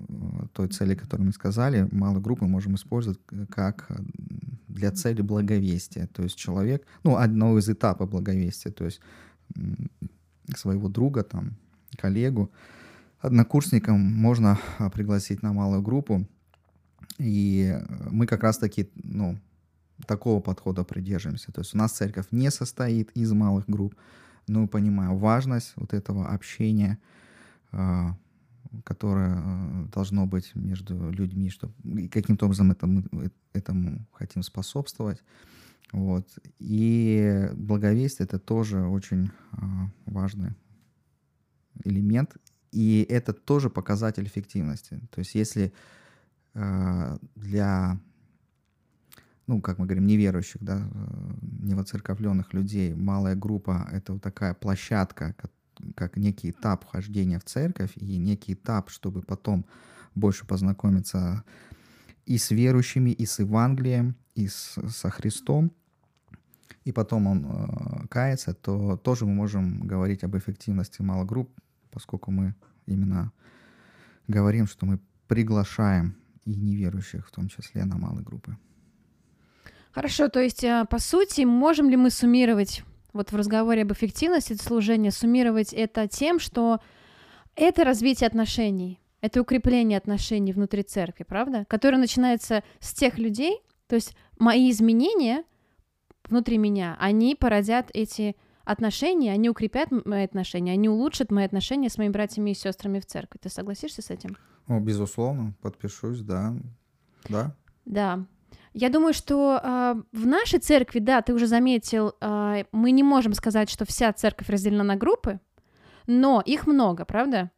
той 0.53 0.69
цели, 0.69 0.95
которую 0.95 1.29
мы 1.29 1.33
сказали, 1.33 1.89
малые 1.91 2.23
группы 2.23 2.45
можем 2.45 2.75
использовать 2.75 3.19
как 3.49 3.91
для 4.69 4.93
цели 4.93 5.23
благовестия. 5.23 6.07
То 6.09 6.23
есть 6.23 6.37
человек, 6.37 6.85
ну, 7.03 7.17
одного 7.17 7.59
из 7.59 7.69
этапов 7.69 8.11
благовестия, 8.11 8.71
то 8.71 8.85
есть 8.85 9.01
своего 10.55 10.89
друга, 10.89 11.23
там, 11.23 11.57
коллегу, 11.97 12.51
однокурсникам 13.25 14.01
можно 14.01 14.59
а, 14.79 14.91
пригласить 14.91 15.43
на 15.43 15.53
малую 15.53 15.83
группу. 15.83 16.27
И 17.19 17.75
мы 18.11 18.27
как 18.27 18.43
раз-таки, 18.43 18.91
ну, 18.95 19.39
такого 20.07 20.41
подхода 20.41 20.85
придерживаемся. 20.85 21.53
То 21.53 21.61
есть 21.61 21.75
у 21.75 21.79
нас 21.79 21.93
церковь 21.93 22.27
не 22.31 22.51
состоит 22.51 23.11
из 23.13 23.33
малых 23.33 23.65
групп, 23.67 23.95
но 24.47 24.67
понимаю 24.69 25.17
важность 25.17 25.73
вот 25.77 25.95
этого 25.95 26.29
общения, 26.29 26.99
а, 27.73 28.17
которое 28.85 29.37
а, 29.39 29.89
должно 29.93 30.27
быть 30.27 30.55
между 30.55 31.11
людьми, 31.11 31.49
чтобы 31.49 32.09
каким-то 32.09 32.45
образом 32.45 32.73
этому, 32.73 33.05
этому 33.55 34.07
хотим 34.13 34.43
способствовать. 34.43 35.23
Вот. 35.93 36.27
И 36.59 37.49
благовестие 37.55 38.27
это 38.27 38.39
тоже 38.39 38.83
очень 38.83 39.31
важный 40.07 40.55
элемент, 41.85 42.37
и 42.75 43.07
это 43.09 43.33
тоже 43.33 43.71
показатель 43.71 44.27
эффективности. 44.27 45.01
То 45.11 45.21
есть 45.21 45.37
если 45.37 45.73
э, 46.55 47.19
для, 47.37 48.01
ну, 49.47 49.61
как 49.61 49.79
мы 49.79 49.87
говорим, 49.87 50.07
неверующих, 50.07 50.63
да, 50.63 50.79
э, 50.79 51.35
невоцерковленных 51.63 52.53
людей 52.53 52.93
малая 52.95 53.37
группа— 53.37 53.89
это 53.93 54.15
вот 54.15 54.23
такая 54.23 54.55
площадка, 54.55 55.35
как, 55.39 55.53
как 55.95 56.17
некий 56.17 56.51
этап 56.51 56.85
вхождения 56.85 57.39
в 57.39 57.45
церковь 57.45 57.93
и 57.95 58.17
некий 58.19 58.55
этап, 58.55 58.91
чтобы 58.91 59.23
потом 59.23 59.65
больше 60.17 60.45
познакомиться 60.45 61.45
и 62.27 62.39
с 62.39 62.51
верующими, 62.51 63.11
и 63.11 63.25
с 63.25 63.39
Евангелием, 63.39 64.17
и 64.35 64.49
с, 64.49 64.79
со 64.89 65.11
Христом, 65.11 65.71
и 66.85 66.91
потом 66.91 67.29
он 67.29 67.47
э, 67.47 68.07
кается, 68.09 68.53
то 68.53 68.97
тоже 68.97 69.27
мы 69.27 69.35
можем 69.35 69.87
говорить 69.87 70.25
об 70.25 70.37
эффективности 70.37 71.03
малых 71.03 71.29
групп, 71.29 71.51
поскольку 71.95 72.31
мы 72.31 72.55
именно 72.87 73.33
говорим, 74.29 74.67
что 74.67 74.85
мы 74.85 74.99
приглашаем 75.29 76.17
и 76.45 76.55
неверующих, 76.55 77.27
в 77.27 77.31
том 77.31 77.49
числе 77.49 77.85
на 77.85 77.97
малые 77.97 78.25
группы. 78.25 78.59
Хорошо, 79.93 80.29
то 80.29 80.41
есть, 80.41 80.65
а, 80.65 80.85
по 80.85 80.99
сути, 80.99 81.43
можем 81.43 81.89
ли 81.89 81.97
мы 81.97 82.11
суммировать, 82.11 82.83
вот 83.13 83.31
в 83.31 83.37
разговоре 83.37 83.83
об 83.83 83.93
эффективности 83.93 84.55
служения, 84.55 85.13
суммировать 85.13 85.73
это 85.73 86.09
тем, 86.09 86.41
что 86.41 86.81
это 87.55 87.85
развитие 87.85 88.27
отношений, 88.27 89.01
это 89.21 89.41
укрепление 89.41 89.97
отношений 89.97 90.53
внутри 90.53 90.83
церкви, 90.83 91.23
правда? 91.23 91.65
Которое 91.69 91.99
начинается 91.99 92.65
с 92.81 92.93
тех 92.93 93.19
людей, 93.19 93.61
то 93.87 93.95
есть 93.95 94.17
мои 94.39 94.71
изменения 94.71 95.45
внутри 96.29 96.59
меня, 96.59 96.97
они 96.99 97.37
породят 97.37 97.91
эти 97.95 98.35
отношения, 98.65 99.33
они 99.33 99.51
укрепят 99.51 99.89
мои 99.91 100.25
отношения, 100.25 100.73
они 100.73 100.89
улучшат 100.89 101.31
мои 101.31 101.45
отношения 101.45 101.91
с 101.91 101.99
моими 101.99 102.13
братьями 102.13 102.51
и 102.51 102.55
сестрами 102.55 103.01
в 103.01 103.07
церкви. 103.07 103.39
Ты 103.43 103.49
согласишься 103.49 104.03
с 104.03 104.11
этим? 104.11 104.37
О, 104.67 104.81
безусловно, 104.81 105.55
подпишусь, 105.61 106.21
да. 106.21 106.55
Да. 107.29 107.55
Да. 107.85 108.27
Я 108.73 108.89
думаю, 108.89 109.15
что 109.15 109.61
э, 109.63 109.95
в 110.13 110.27
нашей 110.27 110.59
церкви, 110.59 110.99
да, 110.99 111.23
ты 111.23 111.33
уже 111.33 111.47
заметил, 111.47 112.15
э, 112.21 112.65
мы 112.73 112.91
не 112.91 113.03
можем 113.03 113.35
сказать, 113.35 113.71
что 113.71 113.85
вся 113.85 114.13
церковь 114.13 114.49
разделена 114.49 114.83
на 114.83 114.97
группы, 114.97 115.39
но 116.07 116.43
их 116.45 116.67
много, 116.67 117.05
правда? 117.05 117.51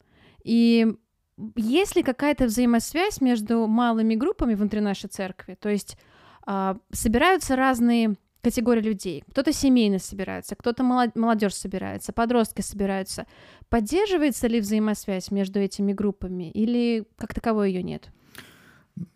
И 0.45 0.95
есть 1.55 1.97
ли 1.97 2.03
какая-то 2.03 2.45
взаимосвязь 2.47 3.21
между 3.21 3.67
малыми 3.67 4.15
группами 4.15 4.55
внутри 4.55 4.81
нашей 4.81 5.09
церкви? 5.09 5.57
То 5.59 5.71
есть 5.71 5.97
э, 6.47 6.75
собираются 6.93 7.57
разные 7.57 8.17
категория 8.47 8.81
людей. 8.81 9.25
Кто-то 9.31 9.53
семейно 9.53 9.99
собирается, 9.99 10.55
кто-то 10.55 10.85
молодежь 10.85 11.55
собирается, 11.55 12.13
подростки 12.13 12.63
собираются. 12.63 13.27
Поддерживается 13.69 14.47
ли 14.47 14.61
взаимосвязь 14.61 15.33
между 15.33 15.59
этими 15.59 15.93
группами 15.93 16.53
или 16.53 17.05
как 17.19 17.35
таковой 17.35 17.73
ее 17.73 17.83
нет? 17.83 18.13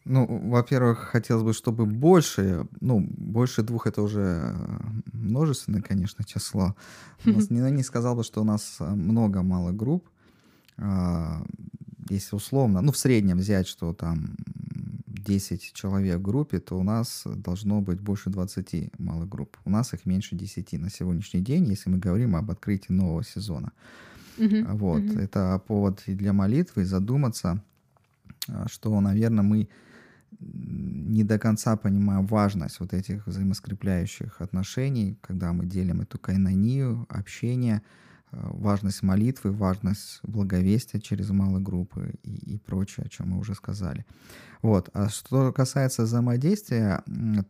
Ну, 0.04 0.26
во-первых, 0.50 0.98
хотелось 0.98 1.44
бы, 1.44 1.52
чтобы 1.52 1.86
больше, 1.86 2.66
ну, 2.80 3.06
больше 3.08 3.62
двух 3.62 3.86
это 3.86 4.02
уже 4.02 4.56
множественное, 5.12 5.80
конечно, 5.80 6.24
число. 6.24 6.74
не, 7.24 7.70
не 7.70 7.82
сказал 7.84 8.16
бы, 8.16 8.24
что 8.24 8.40
у 8.40 8.44
нас 8.44 8.78
много 8.80 9.42
малых 9.42 9.76
групп. 9.76 10.08
А, 10.76 11.42
если 12.10 12.34
условно, 12.34 12.80
ну, 12.82 12.90
в 12.90 12.96
среднем 12.96 13.38
взять, 13.38 13.68
что 13.68 13.94
там 13.94 14.34
10 15.22 15.72
человек 15.72 16.18
в 16.18 16.22
группе, 16.22 16.58
то 16.58 16.78
у 16.78 16.82
нас 16.82 17.24
должно 17.26 17.80
быть 17.80 18.00
больше 18.00 18.30
20 18.30 18.98
малых 18.98 19.28
групп. 19.28 19.56
У 19.64 19.70
нас 19.70 19.94
их 19.94 20.06
меньше 20.06 20.36
10 20.36 20.72
на 20.74 20.90
сегодняшний 20.90 21.40
день, 21.40 21.66
если 21.66 21.90
мы 21.90 21.98
говорим 21.98 22.36
об 22.36 22.50
открытии 22.50 22.92
нового 22.92 23.24
сезона. 23.24 23.72
Uh-huh. 24.38 24.76
Вот. 24.76 25.02
Uh-huh. 25.02 25.20
Это 25.20 25.60
повод 25.66 26.02
и 26.06 26.14
для 26.14 26.32
молитвы, 26.32 26.84
задуматься, 26.84 27.62
а, 28.48 28.66
что, 28.68 29.00
наверное, 29.00 29.44
мы 29.44 29.68
не 30.40 31.24
до 31.24 31.38
конца 31.38 31.76
понимаем 31.76 32.26
важность 32.26 32.80
вот 32.80 32.94
этих 32.94 33.26
взаимоскрепляющих 33.26 34.40
отношений, 34.40 35.18
когда 35.20 35.52
мы 35.52 35.66
делим 35.66 36.00
эту 36.00 36.18
кайнонию, 36.18 37.06
общение, 37.08 37.82
Э, 37.82 38.09
важность 38.32 39.02
молитвы, 39.02 39.52
важность 39.52 40.20
благовестия 40.22 41.00
через 41.00 41.30
малые 41.30 41.62
группы 41.62 42.14
и, 42.22 42.54
и 42.54 42.58
прочее, 42.58 43.06
о 43.06 43.08
чем 43.08 43.30
мы 43.30 43.38
уже 43.38 43.54
сказали. 43.54 44.04
Вот. 44.62 44.90
А 44.92 45.08
что 45.08 45.52
касается 45.52 46.02
взаимодействия, 46.02 47.02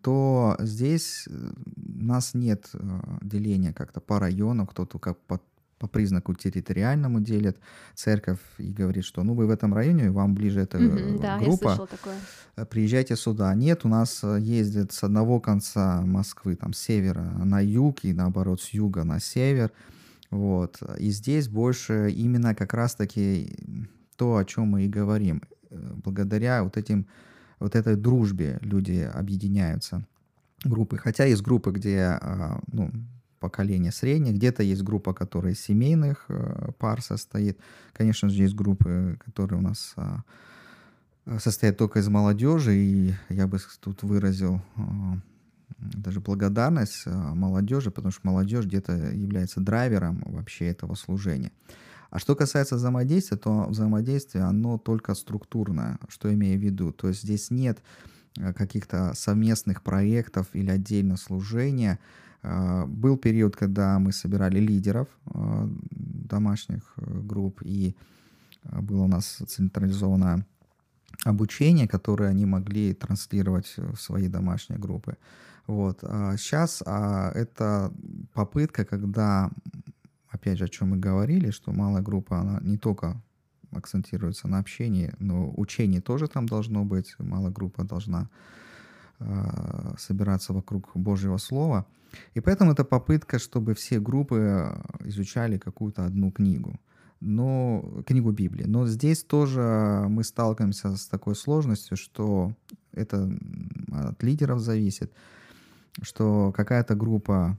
то 0.02 0.56
здесь 0.60 1.26
э, 1.28 1.32
у 1.32 2.04
нас 2.04 2.34
нет 2.34 2.70
э, 2.72 3.00
деления 3.20 3.72
как-то 3.72 4.00
по 4.00 4.20
району, 4.20 4.66
кто-то 4.66 4.98
как 4.98 5.18
по, 5.18 5.40
по 5.78 5.88
признаку 5.88 6.34
территориальному 6.34 7.20
делит 7.20 7.58
церковь 7.94 8.38
и 8.58 8.72
говорит, 8.72 9.04
что 9.04 9.24
ну 9.24 9.34
вы 9.34 9.46
в 9.46 9.50
этом 9.50 9.74
районе, 9.74 10.10
вам 10.10 10.34
ближе 10.34 10.60
эта 10.60 10.78
mm-hmm, 10.78 11.20
да, 11.20 11.38
группа, 11.38 11.88
приезжайте 12.70 13.16
сюда. 13.16 13.52
Нет, 13.54 13.84
у 13.84 13.88
нас 13.88 14.22
ездят 14.22 14.92
с 14.92 15.02
одного 15.02 15.40
конца 15.40 16.02
Москвы, 16.02 16.54
там, 16.54 16.72
с 16.72 16.78
севера 16.78 17.22
на 17.22 17.60
юг 17.60 18.04
и 18.04 18.12
наоборот 18.12 18.62
с 18.62 18.68
юга 18.68 19.02
на 19.02 19.18
север. 19.18 19.72
Вот. 20.30 20.80
И 20.98 21.10
здесь 21.10 21.48
больше 21.48 22.10
именно 22.10 22.54
как 22.54 22.74
раз-таки 22.74 23.88
то, 24.16 24.36
о 24.36 24.44
чем 24.44 24.68
мы 24.68 24.84
и 24.84 24.88
говорим. 24.88 25.42
Благодаря 25.70 26.62
вот 26.62 26.76
этим 26.76 27.06
вот 27.58 27.74
этой 27.74 27.96
дружбе 27.96 28.58
люди 28.62 29.08
объединяются 29.12 30.06
группы. 30.64 30.98
Хотя 30.98 31.24
есть 31.24 31.42
группы, 31.42 31.70
где 31.72 32.18
а, 32.20 32.60
ну, 32.72 32.90
поколение 33.40 33.92
среднее, 33.92 34.34
где-то 34.34 34.62
есть 34.62 34.82
группа, 34.82 35.14
которая 35.14 35.54
из 35.54 35.60
семейных 35.60 36.26
э, 36.28 36.72
пар 36.78 37.00
состоит. 37.00 37.58
Конечно 37.94 38.28
же, 38.28 38.42
есть 38.42 38.54
группы, 38.54 39.18
которые 39.24 39.58
у 39.58 39.62
нас 39.62 39.94
а, 39.96 40.22
состоят 41.38 41.78
только 41.78 42.00
из 42.00 42.08
молодежи, 42.08 42.76
и 42.76 43.14
я 43.30 43.46
бы 43.46 43.58
тут 43.80 44.02
выразил 44.02 44.60
а, 44.76 45.18
даже 45.80 46.20
благодарность 46.20 47.02
а, 47.06 47.34
молодежи, 47.34 47.90
потому 47.90 48.12
что 48.12 48.20
молодежь 48.24 48.66
где-то 48.66 48.92
является 48.92 49.60
драйвером 49.60 50.22
вообще 50.26 50.66
этого 50.66 50.94
служения. 50.94 51.52
А 52.10 52.18
что 52.18 52.34
касается 52.34 52.74
взаимодействия, 52.76 53.36
то 53.36 53.66
взаимодействие, 53.68 54.44
оно 54.44 54.78
только 54.78 55.14
структурное, 55.14 55.98
что 56.08 56.32
имею 56.32 56.58
в 56.58 56.62
виду. 56.62 56.92
То 56.92 57.08
есть 57.08 57.22
здесь 57.22 57.50
нет 57.50 57.82
а, 58.38 58.52
каких-то 58.52 59.12
совместных 59.14 59.82
проектов 59.82 60.48
или 60.52 60.70
отдельно 60.70 61.16
служения. 61.16 61.98
А, 62.42 62.86
был 62.86 63.16
период, 63.16 63.56
когда 63.56 63.98
мы 63.98 64.12
собирали 64.12 64.58
лидеров 64.58 65.08
домашних 65.90 66.94
э, 66.96 67.20
групп, 67.22 67.60
и 67.64 67.96
было 68.64 69.02
у 69.02 69.08
нас 69.08 69.38
централизованное 69.46 70.46
обучение, 71.24 71.88
которое 71.88 72.30
они 72.30 72.46
могли 72.46 72.94
транслировать 72.94 73.74
в 73.76 73.96
свои 73.96 74.28
домашние 74.28 74.78
группы. 74.78 75.16
Вот. 75.66 76.00
А 76.02 76.36
сейчас 76.36 76.82
а, 76.86 77.30
это 77.34 77.92
попытка, 78.32 78.84
когда, 78.84 79.50
опять 80.28 80.58
же, 80.58 80.64
о 80.64 80.68
чем 80.68 80.90
мы 80.90 80.96
говорили, 80.96 81.50
что 81.50 81.72
малая 81.72 82.02
группа, 82.02 82.38
она 82.38 82.60
не 82.62 82.76
только 82.76 83.22
акцентируется 83.72 84.48
на 84.48 84.58
общении, 84.58 85.12
но 85.18 85.52
учение 85.56 86.00
тоже 86.00 86.28
там 86.28 86.46
должно 86.46 86.84
быть. 86.84 87.14
Малая 87.18 87.52
группа 87.52 87.84
должна 87.84 88.28
э, 89.20 89.94
собираться 89.98 90.52
вокруг 90.52 90.90
Божьего 90.94 91.36
Слова. 91.38 91.86
И 92.34 92.40
поэтому 92.40 92.72
это 92.72 92.84
попытка, 92.84 93.38
чтобы 93.38 93.74
все 93.74 94.00
группы 94.00 94.76
изучали 95.04 95.58
какую-то 95.58 96.04
одну 96.04 96.32
книгу. 96.32 96.80
Но, 97.20 98.02
книгу 98.06 98.32
Библии. 98.32 98.64
Но 98.64 98.86
здесь 98.86 99.22
тоже 99.22 100.06
мы 100.08 100.24
сталкиваемся 100.24 100.96
с 100.96 101.06
такой 101.06 101.36
сложностью, 101.36 101.96
что 101.96 102.54
это 102.92 103.30
от 103.92 104.22
лидеров 104.22 104.60
зависит 104.60 105.12
что 106.02 106.52
какая-то 106.52 106.94
группа 106.94 107.58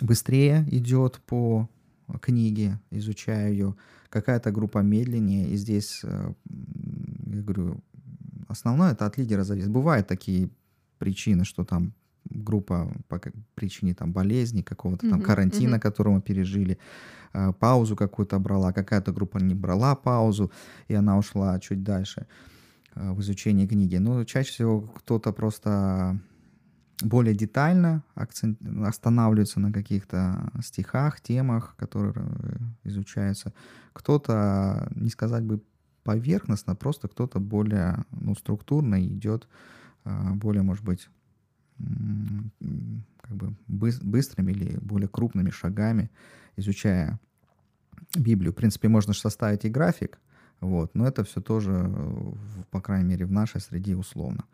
быстрее 0.00 0.66
идет 0.70 1.20
по 1.26 1.68
книги, 2.20 2.78
изучаю 2.90 3.52
ее, 3.52 3.74
какая-то 4.08 4.50
группа 4.50 4.78
медленнее, 4.78 5.48
и 5.48 5.56
здесь, 5.56 6.00
э, 6.02 6.32
я 7.26 7.42
говорю, 7.42 7.80
основное 8.48 8.92
это 8.92 9.06
от 9.06 9.18
лидера 9.18 9.44
зависит. 9.44 9.70
Бывают 9.70 10.06
такие 10.06 10.50
причины, 10.98 11.44
что 11.44 11.64
там 11.64 11.92
группа 12.24 12.90
по 13.08 13.20
причине 13.54 13.94
там 13.94 14.12
болезни, 14.12 14.62
какого-то 14.62 15.08
там 15.08 15.22
карантина, 15.22 15.76
mm-hmm. 15.76 15.80
который 15.80 16.12
мы 16.12 16.20
пережили, 16.20 16.78
э, 17.32 17.52
паузу 17.52 17.96
какую-то 17.96 18.38
брала, 18.38 18.72
какая-то 18.72 19.12
группа 19.12 19.38
не 19.38 19.54
брала 19.54 19.94
паузу, 19.94 20.50
и 20.88 20.94
она 20.94 21.18
ушла 21.18 21.58
чуть 21.60 21.82
дальше 21.82 22.26
э, 22.94 23.12
в 23.12 23.20
изучении 23.20 23.66
книги. 23.66 23.96
Но 23.96 24.24
чаще 24.24 24.52
всего 24.52 24.80
кто-то 24.80 25.32
просто 25.32 26.18
более 27.02 27.34
детально 27.34 28.02
акцент, 28.14 28.58
останавливается 28.84 29.60
на 29.60 29.72
каких-то 29.72 30.50
стихах, 30.62 31.20
темах, 31.20 31.74
которые 31.76 32.14
э, 32.16 32.56
изучаются. 32.84 33.52
Кто-то, 33.92 34.88
не 34.94 35.10
сказать 35.10 35.44
бы 35.44 35.62
поверхностно, 36.02 36.74
просто 36.74 37.08
кто-то 37.08 37.38
более 37.38 38.04
ну, 38.10 38.34
структурно 38.34 39.04
идет, 39.04 39.46
более, 40.04 40.62
может 40.62 40.82
быть, 40.82 41.08
как 43.20 43.36
бы 43.36 43.54
быстрыми 43.66 44.52
или 44.52 44.78
более 44.78 45.08
крупными 45.08 45.50
шагами, 45.50 46.10
изучая 46.56 47.20
Библию. 48.16 48.52
В 48.52 48.56
принципе, 48.56 48.88
можно 48.88 49.12
составить 49.12 49.66
и 49.66 49.68
график, 49.68 50.18
вот, 50.60 50.94
но 50.94 51.06
это 51.06 51.24
все 51.24 51.40
тоже, 51.40 51.92
по 52.70 52.80
крайней 52.80 53.08
мере, 53.08 53.26
в 53.26 53.32
нашей 53.32 53.60
среде 53.60 53.94
условно. 53.94 54.44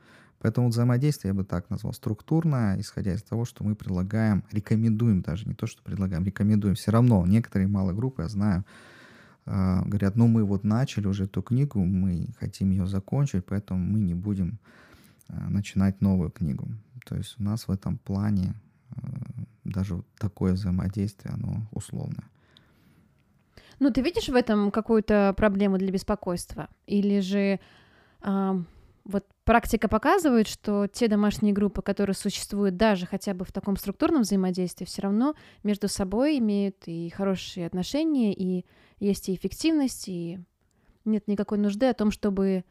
Поэтому 0.45 0.69
взаимодействие 0.69 1.31
я 1.31 1.35
бы 1.35 1.43
так 1.43 1.71
назвал 1.71 1.95
структурное, 1.95 2.79
исходя 2.79 3.15
из 3.15 3.23
того, 3.23 3.47
что 3.47 3.65
мы 3.65 3.75
предлагаем, 3.75 4.45
рекомендуем 4.53 5.23
даже, 5.23 5.49
не 5.49 5.55
то, 5.55 5.67
что 5.67 5.83
предлагаем, 5.83 6.23
рекомендуем. 6.23 6.75
Все 6.75 6.91
равно 6.91 7.25
некоторые 7.25 7.67
малые 7.67 7.97
группы, 7.97 8.21
я 8.21 8.29
знаю, 8.29 8.67
а, 9.47 9.81
говорят, 9.87 10.17
ну 10.17 10.27
мы 10.29 10.45
вот 10.45 10.63
начали 10.63 11.07
уже 11.07 11.25
эту 11.25 11.41
книгу, 11.41 11.83
мы 11.83 12.27
хотим 12.39 12.73
ее 12.73 12.87
закончить, 12.87 13.47
поэтому 13.47 13.81
мы 13.81 14.01
не 14.01 14.13
будем 14.13 14.59
а, 15.29 15.49
начинать 15.49 16.03
новую 16.03 16.31
книгу. 16.31 16.69
То 17.07 17.17
есть 17.17 17.37
у 17.39 17.43
нас 17.43 17.67
в 17.67 17.71
этом 17.71 17.97
плане 17.97 18.53
э, 18.91 19.01
даже 19.65 20.03
такое 20.19 20.53
взаимодействие, 20.53 21.33
оно 21.33 21.67
условное. 21.73 22.29
Ну, 23.81 23.91
ты 23.91 24.03
видишь 24.03 24.29
в 24.29 24.35
этом 24.35 24.71
какую-то 24.71 25.33
проблему 25.39 25.79
для 25.79 25.91
беспокойства? 25.91 26.69
Или 26.87 27.21
же 27.21 27.61
э, 28.23 28.63
вот 29.05 29.25
практика 29.45 29.89
показывает, 29.89 30.49
что 30.49 30.87
те 30.87 31.09
домашние 31.09 31.53
группы, 31.53 31.83
которые 31.83 32.15
существуют 32.15 32.77
даже 32.77 33.07
хотя 33.07 33.35
бы 33.35 33.45
в 33.45 33.53
таком 33.53 33.77
структурном 33.77 34.23
взаимодействии, 34.23 34.85
все 34.85 35.03
равно 35.03 35.35
между 35.63 35.89
собой 35.89 36.39
имеют 36.39 36.77
и 36.87 37.11
хорошие 37.11 37.67
отношения, 37.67 38.33
и 38.33 38.65
есть 38.99 39.29
и 39.29 39.35
эффективность, 39.35 40.09
и 40.09 40.41
нет 41.05 41.29
никакой 41.29 41.59
нужды 41.59 41.87
о 41.87 41.95
том, 41.95 42.11
чтобы 42.11 42.65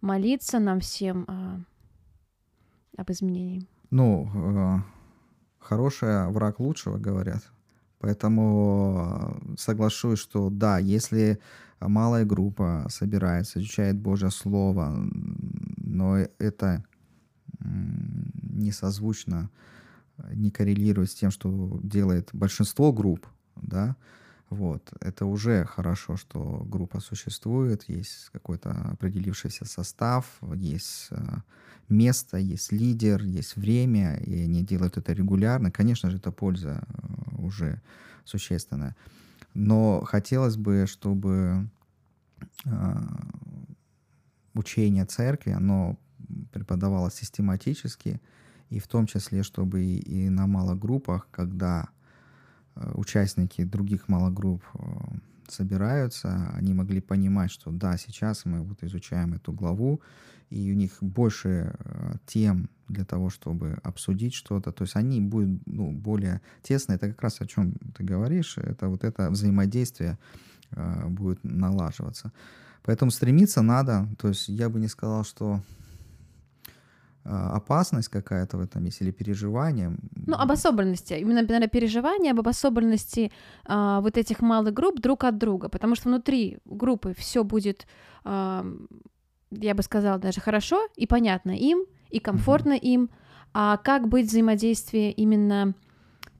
молиться 0.00 0.58
нам 0.58 0.80
всем 0.80 1.24
э, 1.28 1.58
об 2.96 3.10
изменении. 3.10 3.66
Ну, 3.90 4.28
э, 4.34 4.78
хороший 5.58 6.30
враг 6.30 6.60
лучшего, 6.60 6.98
говорят. 6.98 7.42
Поэтому 7.98 9.40
э, 9.52 9.54
соглашусь, 9.58 10.18
что 10.18 10.50
да, 10.50 10.78
если 10.78 11.38
малая 11.80 12.24
группа 12.24 12.86
собирается, 12.88 13.58
изучает 13.58 13.96
Божье 13.96 14.30
Слово, 14.30 14.94
но 15.94 16.18
это 16.38 16.84
не 17.34 18.72
созвучно, 18.72 19.50
не 20.32 20.50
коррелирует 20.50 21.10
с 21.10 21.14
тем, 21.14 21.30
что 21.30 21.80
делает 21.82 22.30
большинство 22.32 22.92
групп, 22.92 23.26
да, 23.56 23.96
вот, 24.50 24.92
это 25.00 25.26
уже 25.26 25.64
хорошо, 25.64 26.16
что 26.16 26.64
группа 26.66 27.00
существует, 27.00 27.88
есть 27.88 28.30
какой-то 28.32 28.70
определившийся 28.92 29.64
состав, 29.64 30.26
есть 30.54 31.08
э, 31.10 31.38
место, 31.88 32.36
есть 32.36 32.70
лидер, 32.70 33.24
есть 33.24 33.56
время, 33.56 34.16
и 34.16 34.42
они 34.42 34.62
делают 34.62 34.96
это 34.96 35.12
регулярно. 35.12 35.72
Конечно 35.72 36.10
же, 36.10 36.18
это 36.18 36.30
польза 36.30 36.84
э, 36.86 37.36
уже 37.38 37.80
существенная. 38.24 38.94
Но 39.54 40.02
хотелось 40.04 40.56
бы, 40.56 40.86
чтобы 40.86 41.68
э, 42.64 42.96
учение 44.54 45.04
церкви, 45.04 45.50
оно 45.50 45.98
преподавалось 46.52 47.14
систематически, 47.14 48.20
и 48.70 48.78
в 48.78 48.88
том 48.88 49.06
числе, 49.06 49.42
чтобы 49.42 49.84
и, 49.84 49.98
и 49.98 50.28
на 50.28 50.46
малых 50.46 50.78
группах, 50.78 51.28
когда 51.30 51.88
э, 52.76 52.92
участники 52.94 53.64
других 53.64 54.08
малых 54.08 54.32
групп 54.32 54.62
собираются, 55.48 56.50
они 56.54 56.74
могли 56.74 57.00
понимать, 57.00 57.50
что 57.50 57.70
да, 57.70 57.96
сейчас 57.96 58.44
мы 58.44 58.62
вот 58.62 58.82
изучаем 58.82 59.34
эту 59.34 59.52
главу, 59.52 60.00
и 60.50 60.70
у 60.72 60.74
них 60.74 60.96
больше 61.00 61.74
э, 61.78 62.14
тем 62.26 62.68
для 62.88 63.04
того, 63.04 63.30
чтобы 63.30 63.78
обсудить 63.82 64.34
что-то. 64.34 64.72
То 64.72 64.84
есть 64.84 64.96
они 64.96 65.20
будут 65.20 65.66
ну, 65.66 65.90
более 65.92 66.40
тесные. 66.62 66.96
Это 66.96 67.08
как 67.08 67.22
раз 67.22 67.40
о 67.40 67.46
чем 67.46 67.74
ты 67.96 68.04
говоришь. 68.04 68.58
Это 68.58 68.88
вот 68.88 69.04
это 69.04 69.30
взаимодействие 69.30 70.18
э, 70.70 71.08
будет 71.08 71.42
налаживаться. 71.42 72.32
Поэтому 72.84 73.10
стремиться 73.10 73.62
надо. 73.62 74.06
То 74.18 74.28
есть 74.28 74.48
я 74.48 74.68
бы 74.68 74.78
не 74.78 74.88
сказал, 74.88 75.24
что 75.24 75.60
э, 77.24 77.30
опасность 77.30 78.08
какая-то 78.08 78.58
в 78.58 78.60
этом 78.60 78.84
есть 78.84 79.00
или 79.00 79.10
переживание. 79.10 79.96
Ну, 80.26 80.36
обособленности. 80.36 81.14
Именно, 81.14 81.42
наверное, 81.42 81.68
переживание 81.68 82.32
об 82.32 82.40
обособленности 82.40 83.32
а, 83.64 84.00
вот 84.00 84.18
этих 84.18 84.40
малых 84.40 84.74
групп 84.74 85.00
друг 85.00 85.24
от 85.24 85.38
друга. 85.38 85.68
Потому 85.68 85.94
что 85.94 86.08
внутри 86.08 86.58
группы 86.64 87.14
все 87.16 87.42
будет 87.42 87.86
а, 88.24 88.66
я 89.60 89.74
бы 89.74 89.82
сказала, 89.82 90.18
даже 90.18 90.40
хорошо 90.40 90.86
и 90.96 91.06
понятно 91.06 91.52
им, 91.52 91.84
и 92.10 92.18
комфортно 92.18 92.72
mm-hmm. 92.72 92.78
им. 92.78 93.10
А 93.52 93.76
как 93.76 94.08
быть 94.08 94.26
взаимодействие 94.26 95.12
именно 95.12 95.74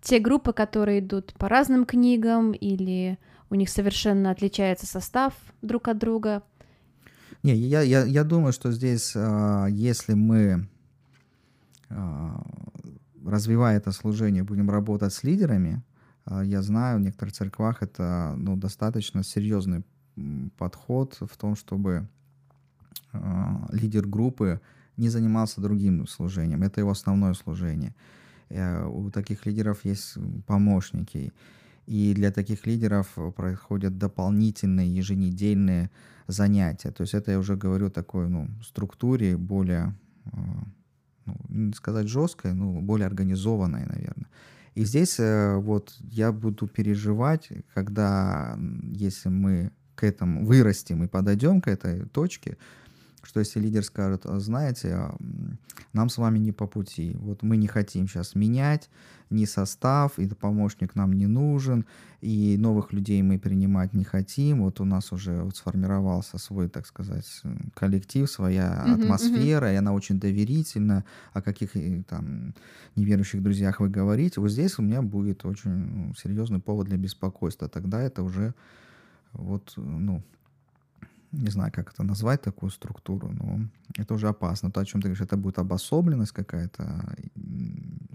те 0.03 0.19
группы, 0.19 0.53
которые 0.53 0.99
идут 0.99 1.33
по 1.35 1.49
разным 1.49 1.85
книгам, 1.87 2.53
или 2.53 3.19
у 3.55 3.57
них 3.57 3.71
совершенно 3.71 4.33
отличается 4.33 4.85
состав 4.87 5.33
друг 5.63 5.87
от 5.87 5.99
друга? 5.99 6.43
Не, 7.45 7.55
я, 7.55 7.83
я, 7.83 8.05
я 8.05 8.25
думаю, 8.25 8.53
что 8.53 8.73
здесь, 8.73 9.13
а, 9.15 9.67
если 9.67 10.15
мы, 10.15 10.69
а, 11.89 12.45
развивая 13.25 13.77
это 13.77 13.93
служение, 13.93 14.43
будем 14.43 14.71
работать 14.71 15.13
с 15.13 15.23
лидерами, 15.23 15.83
а, 16.25 16.43
я 16.43 16.63
знаю, 16.63 16.99
в 16.99 17.03
некоторых 17.03 17.33
церквах 17.33 17.83
это 17.83 18.35
ну, 18.37 18.57
достаточно 18.57 19.23
серьезный 19.23 19.85
подход 20.57 21.17
в 21.21 21.37
том, 21.37 21.57
чтобы 21.57 22.09
лидер 23.71 24.07
группы 24.07 24.61
не 24.97 25.09
занимался 25.09 25.61
другим 25.61 26.09
служением. 26.09 26.63
Это 26.65 26.81
его 26.81 26.91
основное 26.91 27.35
служение. 27.35 27.95
Э, 28.49 28.85
у 28.85 29.11
таких 29.11 29.47
лидеров 29.47 29.85
есть 29.85 30.17
помощники. 30.47 31.33
И 31.87 32.15
для 32.15 32.31
таких 32.31 32.67
лидеров 32.67 33.19
происходят 33.37 33.99
дополнительные 33.99 34.95
еженедельные 34.95 35.91
занятия. 36.27 36.91
То 36.91 37.03
есть 37.03 37.15
это 37.15 37.33
я 37.33 37.39
уже 37.39 37.57
говорю 37.57 37.91
такой 37.91 38.29
ну, 38.29 38.49
структуре 38.63 39.37
более, 39.37 39.95
а, 40.27 40.65
ну, 41.27 41.37
не 41.49 41.73
сказать 41.73 42.09
жесткой, 42.09 42.55
но 42.55 42.81
более 42.81 43.07
организованной, 43.07 43.85
наверное. 43.87 44.29
И 44.75 44.85
здесь 44.85 45.21
э, 45.21 45.57
вот 45.57 45.95
я 46.01 46.33
буду 46.33 46.67
переживать, 46.67 47.49
когда, 47.75 48.59
если 48.93 49.29
мы 49.29 49.71
к 49.95 50.03
этому 50.03 50.45
вырастем 50.45 51.05
и 51.05 51.09
подойдем 51.09 51.61
к 51.61 51.69
этой 51.69 52.07
точке, 52.07 52.57
что 53.27 53.41
если 53.41 53.61
лидер 53.61 53.85
скажет, 53.85 54.27
«А 54.27 54.39
знаете, 54.41 54.95
а, 54.95 55.17
нам 55.93 56.09
с 56.09 56.19
вами 56.19 56.39
не 56.39 56.53
по 56.53 56.67
пути, 56.67 57.17
вот 57.19 57.43
мы 57.43 57.57
не 57.57 57.67
хотим 57.67 58.09
сейчас 58.09 58.35
менять 58.35 58.91
ни 59.31 59.45
состав, 59.47 60.19
и 60.19 60.27
помощник 60.29 60.95
нам 60.95 61.13
не 61.13 61.27
нужен, 61.27 61.87
и 62.21 62.57
новых 62.59 62.93
людей 62.93 63.23
мы 63.23 63.39
принимать 63.39 63.93
не 63.93 64.05
хотим, 64.05 64.63
вот 64.63 64.81
у 64.81 64.85
нас 64.85 65.13
уже 65.13 65.43
вот 65.43 65.57
сформировался 65.57 66.39
свой, 66.39 66.69
так 66.69 66.87
сказать, 66.87 67.27
коллектив, 67.75 68.31
своя 68.31 68.85
uh-huh, 68.87 69.03
атмосфера, 69.03 69.67
uh-huh. 69.67 69.75
и 69.75 69.77
она 69.77 69.93
очень 69.93 70.21
доверительна, 70.21 71.05
о 71.33 71.43
каких 71.43 71.77
э, 71.77 72.03
там 72.09 72.55
неверующих 72.97 73.43
друзьях 73.43 73.81
вы 73.81 73.89
говорите, 73.89 74.41
вот 74.41 74.51
здесь 74.51 74.79
у 74.79 74.83
меня 74.83 75.03
будет 75.03 75.45
очень 75.45 75.71
ну, 75.71 76.15
серьезный 76.15 76.61
повод 76.61 76.87
для 76.87 76.97
беспокойства, 76.97 77.69
тогда 77.69 78.01
это 78.01 78.23
уже 78.23 78.55
вот, 79.33 79.73
ну, 79.77 80.23
не 81.43 81.51
знаю, 81.51 81.73
как 81.73 81.93
это 81.93 82.03
назвать, 82.03 82.43
такую 82.43 82.71
структуру, 82.71 83.31
но 83.31 83.61
это 83.99 84.15
уже 84.15 84.29
опасно. 84.29 84.71
То, 84.71 84.81
о 84.81 84.85
чем 84.85 85.01
ты 85.01 85.09
говоришь, 85.09 85.25
это 85.25 85.37
будет 85.37 85.59
обособленность 85.59 86.33
какая-то 86.33 87.17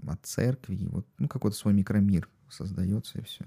от 0.08 0.20
церкви, 0.22 0.76
и 0.76 0.88
вот, 0.88 1.06
ну, 1.18 1.28
какой-то 1.28 1.56
свой 1.56 1.74
микромир 1.74 2.28
создается, 2.48 3.18
и 3.18 3.22
все. 3.22 3.44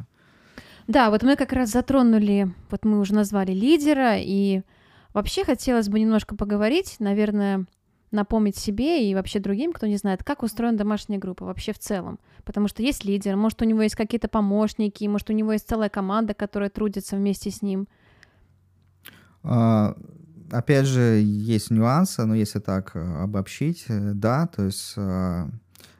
Да, 0.88 1.10
вот 1.10 1.24
мы 1.24 1.36
как 1.36 1.54
раз 1.54 1.72
затронули, 1.72 2.54
вот 2.70 2.86
мы 2.86 3.00
уже 3.00 3.14
назвали 3.14 3.52
лидера, 3.54 4.18
и 4.18 4.62
вообще 5.14 5.44
хотелось 5.44 5.90
бы 5.90 6.00
немножко 6.00 6.36
поговорить, 6.36 6.98
наверное, 7.00 7.66
напомнить 8.12 8.56
себе 8.56 9.10
и 9.10 9.16
вообще 9.16 9.40
другим, 9.40 9.74
кто 9.74 9.88
не 9.88 9.98
знает, 9.98 10.24
как 10.24 10.44
устроена 10.44 10.78
домашняя 10.78 11.18
группа 11.18 11.46
вообще 11.46 11.74
в 11.74 11.80
целом. 11.80 12.20
Потому 12.46 12.68
что 12.68 12.84
есть 12.84 13.06
лидер, 13.06 13.36
может, 13.36 13.62
у 13.62 13.66
него 13.66 13.82
есть 13.82 13.96
какие-то 13.96 14.28
помощники, 14.28 15.06
может, 15.06 15.30
у 15.30 15.34
него 15.34 15.52
есть 15.52 15.68
целая 15.68 15.90
команда, 15.90 16.34
которая 16.34 16.70
трудится 16.70 17.16
вместе 17.16 17.50
с 17.50 17.62
ним. 17.62 17.88
А, 19.43 19.95
опять 20.51 20.86
же, 20.86 21.21
есть 21.21 21.71
нюансы, 21.71 22.23
но 22.25 22.36
если 22.36 22.60
так 22.60 22.95
э, 22.95 23.23
обобщить, 23.23 23.86
э, 23.88 24.13
да, 24.13 24.47
то 24.47 24.63
есть 24.63 24.93
э, 24.95 25.49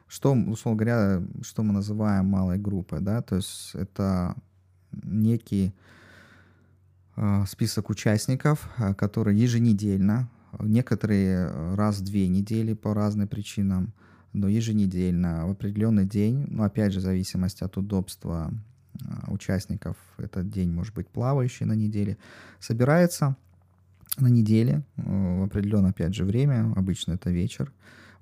что, 0.06 0.32
условно 0.32 0.78
говоря, 0.78 1.22
что 1.42 1.62
мы 1.62 1.72
называем 1.72 2.26
малой 2.26 2.58
группой, 2.58 3.00
да, 3.00 3.20
то 3.20 3.36
есть 3.36 3.70
это 3.74 4.34
некий 5.02 5.74
список 7.46 7.90
участников, 7.90 8.68
которые 8.98 9.38
еженедельно, 9.38 10.28
некоторые 10.58 11.74
раз 11.76 11.98
в 11.98 12.04
две 12.04 12.26
недели 12.26 12.74
по 12.74 12.92
разным 12.92 13.28
причинам, 13.28 13.92
но 14.32 14.48
еженедельно 14.48 15.46
в 15.46 15.52
определенный 15.52 16.06
день, 16.06 16.44
ну, 16.48 16.64
опять 16.64 16.92
же, 16.92 16.98
в 16.98 17.02
зависимости 17.02 17.62
от 17.62 17.76
удобства 17.76 18.52
участников, 19.28 19.96
этот 20.18 20.50
день 20.50 20.70
может 20.70 20.94
быть 20.94 21.08
плавающий 21.08 21.66
на 21.66 21.74
неделе, 21.74 22.16
собирается 22.60 23.36
на 24.18 24.28
неделе 24.28 24.82
э, 24.96 25.40
в 25.40 25.44
определенное, 25.44 25.90
опять 25.90 26.14
же, 26.14 26.24
время, 26.24 26.72
обычно 26.76 27.12
это 27.12 27.30
вечер. 27.30 27.72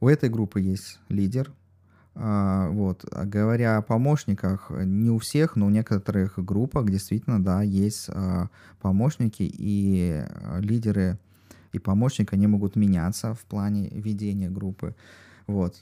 У 0.00 0.08
этой 0.08 0.28
группы 0.28 0.60
есть 0.60 0.98
лидер, 1.08 1.52
а, 2.14 2.68
вот. 2.70 3.04
А 3.10 3.24
говоря 3.24 3.78
о 3.78 3.82
помощниках, 3.82 4.70
не 4.70 5.10
у 5.10 5.18
всех, 5.18 5.56
но 5.56 5.66
у 5.66 5.70
некоторых 5.70 6.38
группах 6.38 6.90
действительно, 6.90 7.42
да, 7.42 7.62
есть 7.62 8.08
а, 8.08 8.48
помощники, 8.80 9.48
и 9.52 10.24
лидеры 10.58 11.18
и 11.72 11.78
помощники, 11.78 12.34
они 12.34 12.46
могут 12.46 12.76
меняться 12.76 13.34
в 13.34 13.40
плане 13.40 13.88
ведения 13.88 14.50
группы. 14.50 14.94
Вот. 15.46 15.80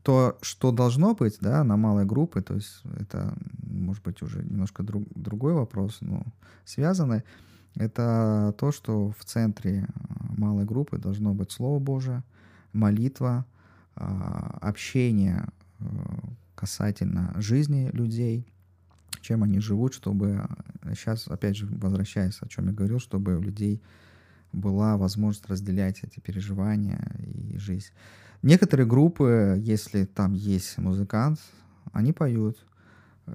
Э, 0.00 0.02
то, 0.02 0.38
что 0.42 0.72
должно 0.72 1.14
быть, 1.14 1.38
да, 1.40 1.62
на 1.64 1.76
малой 1.76 2.04
группе, 2.04 2.40
то 2.40 2.54
есть 2.54 2.82
это, 2.98 3.34
может 3.62 4.02
быть, 4.02 4.22
уже 4.22 4.42
немножко 4.42 4.82
друг, 4.82 5.04
другой 5.14 5.52
вопрос, 5.52 5.98
но 6.00 6.24
связанный, 6.64 7.22
это 7.76 8.54
то, 8.58 8.72
что 8.72 9.12
в 9.16 9.24
центре 9.24 9.86
а, 9.86 10.32
малой 10.36 10.64
группы 10.64 10.98
должно 10.98 11.34
быть 11.34 11.52
Слово 11.52 11.78
Божие, 11.78 12.24
молитва, 12.72 13.44
а, 13.94 14.58
общение 14.60 15.46
а, 15.78 15.84
касательно 16.54 17.32
жизни 17.36 17.90
людей, 17.92 18.46
чем 19.20 19.42
они 19.42 19.60
живут, 19.60 19.94
чтобы 19.94 20.46
сейчас, 20.94 21.28
опять 21.28 21.56
же, 21.56 21.66
возвращаясь, 21.66 22.38
о 22.40 22.48
чем 22.48 22.68
я 22.68 22.72
говорил, 22.72 23.00
чтобы 23.00 23.36
у 23.36 23.40
людей 23.40 23.82
была 24.52 24.96
возможность 24.96 25.46
разделять 25.46 26.02
эти 26.02 26.20
переживания 26.20 27.12
и 27.18 27.58
жизнь. 27.58 27.90
Некоторые 28.42 28.86
группы, 28.86 29.60
если 29.60 30.04
там 30.04 30.32
есть 30.32 30.78
музыкант, 30.78 31.40
они 31.92 32.12
поют, 32.12 32.56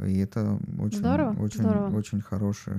и 0.04 0.18
это 0.18 0.60
очень, 0.80 0.98
здорово, 0.98 1.40
очень, 1.42 1.62
здорово. 1.62 1.96
очень 1.96 2.22
хороший 2.22 2.74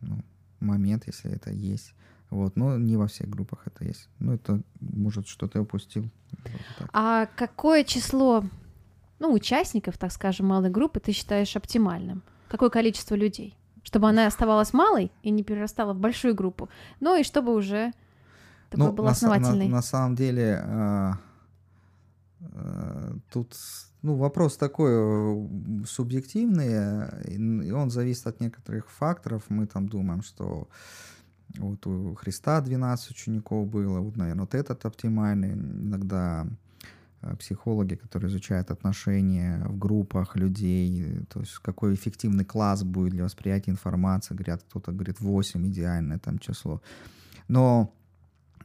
ну, 0.00 0.18
момент, 0.60 1.04
если 1.06 1.30
это 1.30 1.50
есть. 1.50 1.94
Вот, 2.30 2.56
но 2.56 2.76
не 2.76 2.96
во 2.96 3.06
всех 3.06 3.28
группах 3.28 3.62
это 3.66 3.84
есть. 3.84 4.08
Ну, 4.18 4.32
это, 4.32 4.60
может, 4.80 5.28
что-то 5.28 5.60
упустил. 5.60 6.10
Вот 6.32 6.88
а 6.92 7.26
какое 7.36 7.84
число, 7.84 8.44
ну, 9.20 9.32
участников, 9.32 9.96
так 9.96 10.10
скажем, 10.10 10.46
малой 10.46 10.70
группы 10.70 10.98
ты 10.98 11.12
считаешь 11.12 11.54
оптимальным? 11.54 12.22
Какое 12.48 12.70
количество 12.70 13.14
людей? 13.14 13.56
Чтобы 13.84 14.08
она 14.08 14.26
оставалась 14.26 14.72
малой 14.72 15.12
и 15.22 15.30
не 15.30 15.44
перерастала 15.44 15.92
в 15.92 16.00
большую 16.00 16.34
группу, 16.34 16.68
ну 16.98 17.16
и 17.16 17.22
чтобы 17.22 17.54
уже 17.54 17.92
такой 18.70 18.86
ну, 18.86 18.92
был 18.92 19.06
основательный. 19.08 19.66
На, 19.66 19.70
на, 19.70 19.76
на 19.76 19.82
самом 19.82 20.14
деле, 20.14 20.62
э, 20.64 21.12
э, 22.40 23.12
тут 23.32 23.54
ну, 24.02 24.14
вопрос 24.14 24.56
такой 24.56 24.92
э, 24.92 25.46
субъективный, 25.86 27.66
и 27.66 27.70
он 27.72 27.90
зависит 27.90 28.26
от 28.26 28.40
некоторых 28.40 28.90
факторов. 28.90 29.42
Мы 29.48 29.66
там 29.66 29.88
думаем, 29.88 30.22
что 30.22 30.68
вот 31.58 31.86
у 31.86 32.14
Христа 32.14 32.60
12 32.60 33.10
учеников 33.10 33.66
было, 33.68 34.00
вот, 34.00 34.16
наверное, 34.16 34.42
вот 34.42 34.54
этот 34.54 34.84
оптимальный. 34.84 35.52
Иногда 35.54 36.46
э, 37.22 37.36
психологи, 37.36 37.94
которые 37.94 38.30
изучают 38.30 38.70
отношения 38.70 39.64
в 39.66 39.78
группах 39.78 40.36
людей, 40.36 41.24
то 41.28 41.40
есть 41.40 41.54
какой 41.58 41.94
эффективный 41.94 42.44
класс 42.44 42.84
будет 42.84 43.12
для 43.12 43.24
восприятия 43.24 43.70
информации, 43.70 44.34
говорят, 44.34 44.62
кто-то 44.62 44.92
говорит 44.92 45.20
8 45.20 45.66
идеальное 45.66 46.18
там 46.18 46.38
число. 46.38 46.80
Но 47.48 47.92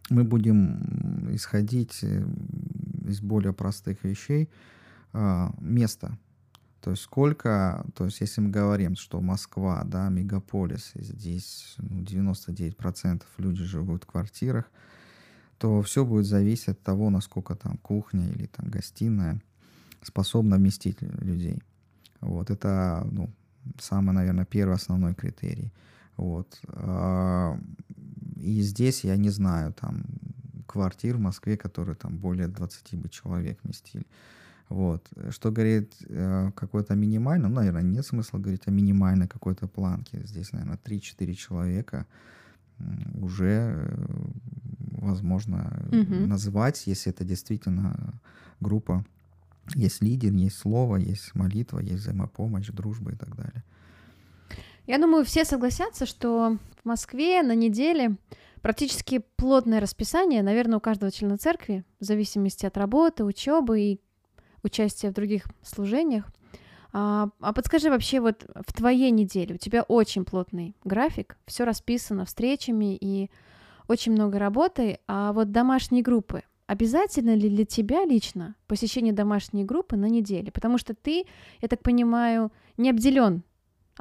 мы 0.10 0.24
будем 0.24 1.34
исходить 1.34 2.04
из 2.04 3.22
более 3.22 3.54
простых 3.54 4.04
вещей. 4.04 4.50
А, 5.14 5.54
место. 5.60 6.18
То 6.80 6.92
есть 6.92 7.04
сколько, 7.04 7.86
то 7.96 8.06
есть 8.06 8.22
если 8.22 8.42
мы 8.42 8.50
говорим, 8.50 8.96
что 8.96 9.22
Москва, 9.22 9.84
да, 9.86 10.10
мегаполис, 10.10 10.94
здесь 10.96 11.76
ну, 11.78 12.02
99% 12.02 13.22
люди 13.38 13.64
живут 13.64 14.04
в 14.04 14.08
квартирах, 14.08 14.66
то 15.60 15.82
все 15.84 16.06
будет 16.06 16.26
зависеть 16.26 16.70
от 16.70 16.82
того, 16.82 17.12
насколько 17.12 17.56
там 17.56 17.78
кухня 17.78 18.28
или 18.30 18.48
там 18.48 18.70
гостиная 18.70 19.40
способна 20.02 20.56
вместить 20.56 21.00
людей. 21.02 21.62
Вот 22.20 22.50
это, 22.50 23.08
ну, 23.12 23.30
самый, 23.80 24.14
наверное, 24.14 24.46
первый 24.46 24.76
основной 24.76 25.14
критерий. 25.14 25.72
Вот. 26.18 26.60
И 28.42 28.62
здесь 28.62 29.04
я 29.04 29.18
не 29.18 29.30
знаю 29.30 29.74
там 29.74 30.04
квартир 30.66 31.18
в 31.18 31.20
Москве, 31.20 31.58
которые 31.58 31.96
там 31.96 32.18
более 32.18 32.48
20 32.48 32.96
бы 32.96 33.10
человек 33.10 33.60
вместили. 33.64 34.06
Вот. 34.70 35.06
Что 35.32 35.52
говорит 35.52 35.94
э, 36.08 36.52
какой-то 36.56 36.96
минимальный, 36.96 37.50
ну, 37.50 37.56
наверное, 37.56 37.82
нет 37.82 38.06
смысла 38.06 38.40
говорить 38.40 38.68
о 38.68 38.72
минимальной 38.72 39.28
какой-то 39.28 39.68
планке. 39.68 40.22
Здесь, 40.26 40.54
наверное, 40.54 40.80
3-4 40.84 41.34
человека 41.34 42.06
уже 43.14 43.76
э, 43.76 44.06
возможно 45.02 45.86
угу. 45.92 46.16
называть, 46.26 46.88
если 46.88 47.12
это 47.12 47.26
действительно 47.26 48.14
группа. 48.62 49.06
Есть 49.76 50.02
лидер, 50.02 50.32
есть 50.32 50.58
слово, 50.58 50.98
есть 50.98 51.36
молитва, 51.36 51.80
есть 51.80 52.04
взаимопомощь, 52.04 52.70
дружба 52.70 53.12
и 53.12 53.16
так 53.16 53.36
далее. 53.36 53.64
Я 54.88 54.98
думаю, 54.98 55.24
все 55.26 55.46
согласятся, 55.46 56.06
что 56.06 56.58
в 56.84 56.86
Москве 56.86 57.44
на 57.44 57.54
неделе 57.54 58.18
практически 58.62 59.24
плотное 59.36 59.80
расписание, 59.80 60.44
наверное, 60.44 60.78
у 60.78 60.82
каждого 60.82 61.12
члена 61.12 61.38
церкви, 61.38 61.84
в 62.00 62.04
зависимости 62.04 62.66
от 62.66 62.78
работы, 62.78 63.24
учебы 63.24 63.82
и 63.82 64.00
участие 64.64 65.12
в 65.12 65.16
других 65.16 65.46
служениях. 65.62 66.26
А, 66.94 67.30
а 67.40 67.54
подскажи 67.54 67.90
вообще 67.90 68.20
вот 68.20 68.46
в 68.54 68.74
твоей 68.74 69.12
неделе, 69.12 69.56
у 69.56 69.58
тебя 69.58 69.84
очень 69.84 70.26
плотный 70.26 70.76
график, 70.84 71.38
все 71.46 71.64
расписано 71.64 72.26
встречами 72.26 72.98
и 73.00 73.30
очень 73.88 74.12
много 74.12 74.40
работы, 74.40 75.00
а 75.08 75.32
вот 75.32 75.52
домашние 75.52 76.04
группы, 76.04 76.44
обязательно 76.68 77.34
ли 77.36 77.50
для 77.50 77.66
тебя 77.66 78.06
лично 78.06 78.56
посещение 78.68 79.14
домашней 79.14 79.64
группы 79.64 79.96
на 79.96 80.08
неделе? 80.08 80.52
Потому 80.52 80.78
что 80.78 80.94
ты, 80.94 81.26
я 81.62 81.68
так 81.68 81.82
понимаю, 81.82 82.52
не 82.78 82.90
обделен 82.90 83.44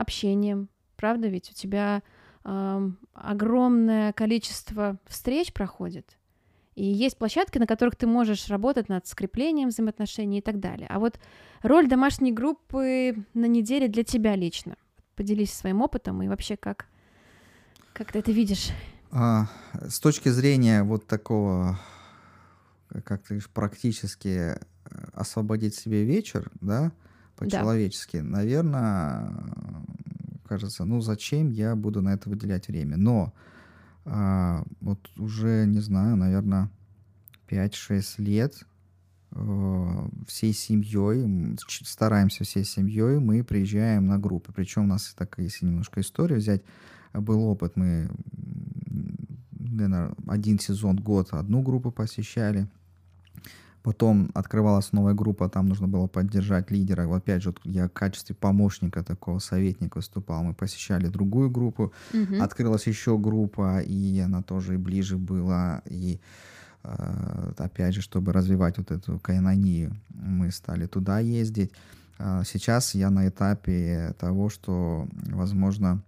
общением, 0.01 0.69
правда 0.97 1.29
ведь? 1.29 1.51
У 1.51 1.55
тебя 1.55 2.03
э, 2.45 2.91
огромное 3.15 4.13
количество 4.13 4.99
встреч 5.07 5.53
проходит, 5.53 6.17
и 6.75 6.85
есть 6.85 7.19
площадки, 7.19 7.59
на 7.59 7.67
которых 7.67 7.97
ты 7.97 8.07
можешь 8.07 8.49
работать 8.49 8.89
над 8.89 9.07
скреплением 9.07 9.69
взаимоотношений 9.69 10.39
и 10.39 10.43
так 10.43 10.61
далее. 10.61 10.87
А 10.89 10.99
вот 10.99 11.21
роль 11.63 11.89
домашней 11.89 12.33
группы 12.33 13.25
на 13.35 13.47
неделе 13.47 13.89
для 13.89 14.05
тебя 14.05 14.37
лично. 14.37 14.77
Поделись 15.15 15.53
своим 15.53 15.83
опытом 15.83 16.23
и 16.23 16.29
вообще 16.29 16.57
как, 16.57 16.87
как 17.93 18.13
ты 18.13 18.21
это 18.21 18.33
видишь. 18.33 18.71
А, 19.11 19.47
с 19.89 20.01
точки 20.01 20.29
зрения 20.29 20.83
вот 20.83 21.07
такого, 21.07 21.79
как 23.05 23.23
ты 23.23 23.35
говоришь, 23.35 23.51
практически 23.51 24.29
э, 24.29 24.59
освободить 25.13 25.75
себе 25.75 26.05
вечер, 26.05 26.51
да, 26.61 26.93
по-человечески, 27.41 28.19
да. 28.19 28.23
наверное, 28.23 29.33
кажется, 30.47 30.85
ну 30.85 31.01
зачем 31.01 31.51
я 31.51 31.75
буду 31.75 32.03
на 32.03 32.15
это 32.15 32.29
выделять 32.29 32.69
время? 32.69 32.97
Но 32.97 33.33
а, 34.05 34.65
вот 34.81 34.99
уже, 35.17 35.65
не 35.67 35.81
знаю, 35.81 36.17
наверное, 36.17 36.71
5-6 37.49 38.23
лет 38.23 38.65
э, 39.33 40.09
всей 40.27 40.53
семьей, 40.53 41.57
стараемся 41.67 42.45
всей 42.45 42.65
семьей, 42.65 43.19
мы 43.19 43.43
приезжаем 43.43 44.07
на 44.07 44.19
группы. 44.19 44.53
Причем 44.53 44.85
у 44.85 44.87
нас, 44.87 45.15
так 45.17 45.35
если 45.39 45.67
немножко 45.67 46.01
историю 46.01 46.39
взять, 46.39 46.63
был 47.13 47.43
опыт, 47.45 47.77
мы, 47.77 48.11
наверное, 49.59 50.15
один 50.27 50.59
сезон, 50.59 50.97
год 50.97 51.29
одну 51.33 51.63
группу 51.63 51.91
посещали, 51.91 52.69
Потом 53.83 54.31
открывалась 54.35 54.93
новая 54.93 55.15
группа, 55.15 55.49
там 55.49 55.69
нужно 55.69 55.89
было 55.89 56.07
поддержать 56.07 56.71
лидера. 56.71 57.13
Опять 57.15 57.43
же, 57.43 57.55
я 57.65 57.89
в 57.89 57.93
качестве 57.93 58.35
помощника 58.35 59.03
такого 59.03 59.39
советника 59.39 59.99
выступал. 59.99 60.43
Мы 60.43 60.53
посещали 60.53 61.09
другую 61.09 61.51
группу. 61.51 61.93
Мгм. 62.13 62.43
Открылась 62.43 62.87
еще 62.87 63.17
группа, 63.17 63.81
и 63.81 64.19
она 64.19 64.43
тоже 64.43 64.75
и 64.75 64.77
ближе 64.77 65.17
была. 65.17 65.81
И 65.87 66.21
э, 66.83 67.53
опять 67.57 67.95
же, 67.95 68.03
чтобы 68.03 68.35
развивать 68.35 68.77
вот 68.77 68.91
эту 68.91 69.19
кайнонию, 69.19 69.97
мы 70.11 70.51
стали 70.51 70.87
туда 70.87 71.21
ездить. 71.21 71.73
А 72.19 72.45
Сейчас 72.45 72.95
я 72.95 73.09
на 73.09 73.29
этапе 73.29 74.15
того, 74.19 74.51
что, 74.51 75.09
возможно, 75.27 76.03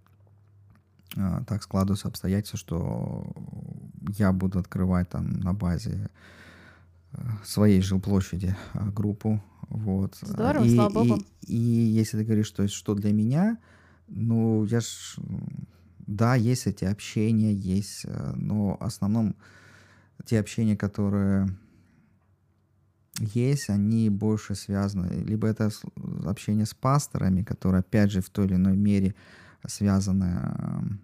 а, 1.17 1.43
так 1.45 1.63
складываются 1.63 2.07
обстоятельства, 2.07 2.59
что 2.59 3.33
я 4.17 4.31
буду 4.31 4.59
открывать 4.59 5.09
там 5.09 5.31
на 5.39 5.53
базе 5.53 5.91
э, 5.91 6.07
своей 7.43 7.81
жилплощади 7.81 8.55
а, 8.73 8.89
группу. 8.89 9.41
Вот. 9.69 10.17
Здорово, 10.21 10.63
и, 10.63 10.75
слава 10.75 10.93
богу. 10.93 11.23
И, 11.41 11.55
и 11.55 11.57
если 11.57 12.17
ты 12.17 12.25
говоришь, 12.25 12.47
что, 12.47 12.67
что 12.67 12.95
для 12.95 13.11
меня, 13.11 13.57
ну, 14.07 14.65
я 14.65 14.81
ж... 14.81 15.17
Да, 16.05 16.35
есть 16.35 16.67
эти 16.67 16.83
общения, 16.83 17.53
есть, 17.53 18.01
э, 18.03 18.33
но 18.35 18.77
в 18.77 18.83
основном 18.83 19.37
те 20.25 20.37
общения, 20.39 20.75
которые 20.75 21.47
есть, 23.19 23.69
они 23.69 24.09
больше 24.09 24.55
связаны. 24.55 25.23
Либо 25.23 25.47
это 25.47 25.69
общение 26.25 26.65
с 26.65 26.73
пасторами, 26.73 27.43
которые, 27.43 27.79
опять 27.79 28.11
же, 28.11 28.21
в 28.21 28.29
той 28.29 28.47
или 28.47 28.55
иной 28.55 28.75
мере 28.75 29.15
связаны 29.65 30.99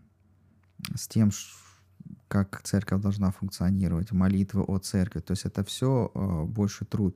с 0.95 1.07
тем, 1.07 1.31
как 2.27 2.61
церковь 2.63 3.01
должна 3.01 3.31
функционировать, 3.31 4.11
молитвы 4.11 4.61
о 4.63 4.77
церкви. 4.77 5.19
То 5.19 5.31
есть 5.31 5.45
это 5.45 5.63
все 5.63 6.11
больше 6.47 6.85
труд. 6.85 7.15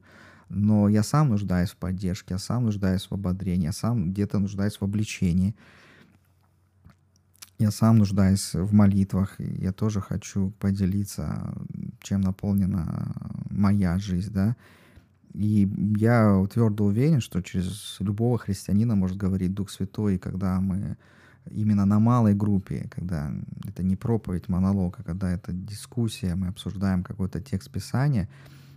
Но 0.49 0.89
я 0.89 1.03
сам 1.03 1.29
нуждаюсь 1.29 1.71
в 1.71 1.77
поддержке, 1.77 2.35
я 2.35 2.37
сам 2.37 2.65
нуждаюсь 2.65 3.07
в 3.09 3.13
ободрении, 3.13 3.65
я 3.65 3.71
сам 3.71 4.11
где-то 4.11 4.39
нуждаюсь 4.39 4.77
в 4.77 4.83
обличении. 4.83 5.55
Я 7.59 7.71
сам 7.71 7.99
нуждаюсь 7.99 8.53
в 8.53 8.73
молитвах, 8.73 9.39
я 9.39 9.71
тоже 9.71 10.01
хочу 10.01 10.51
поделиться, 10.59 11.55
чем 12.01 12.21
наполнена 12.21 13.15
моя 13.49 13.97
жизнь, 13.99 14.33
да. 14.33 14.55
И 15.33 15.71
я 15.97 16.45
твердо 16.51 16.85
уверен, 16.85 17.21
что 17.21 17.41
через 17.41 17.97
любого 17.99 18.37
христианина 18.37 18.95
может 18.95 19.17
говорить 19.17 19.53
Дух 19.53 19.69
Святой, 19.69 20.17
когда 20.17 20.59
мы 20.59 20.97
именно 21.51 21.85
на 21.85 21.99
малой 21.99 22.33
группе, 22.33 22.87
когда 22.89 23.31
это 23.67 23.83
не 23.83 23.95
проповедь, 23.95 24.49
монолог, 24.49 24.99
а 24.99 25.03
когда 25.03 25.31
это 25.31 25.51
дискуссия, 25.51 26.35
мы 26.35 26.47
обсуждаем 26.47 27.03
какой-то 27.03 27.41
текст 27.41 27.71
Писания, 27.71 28.27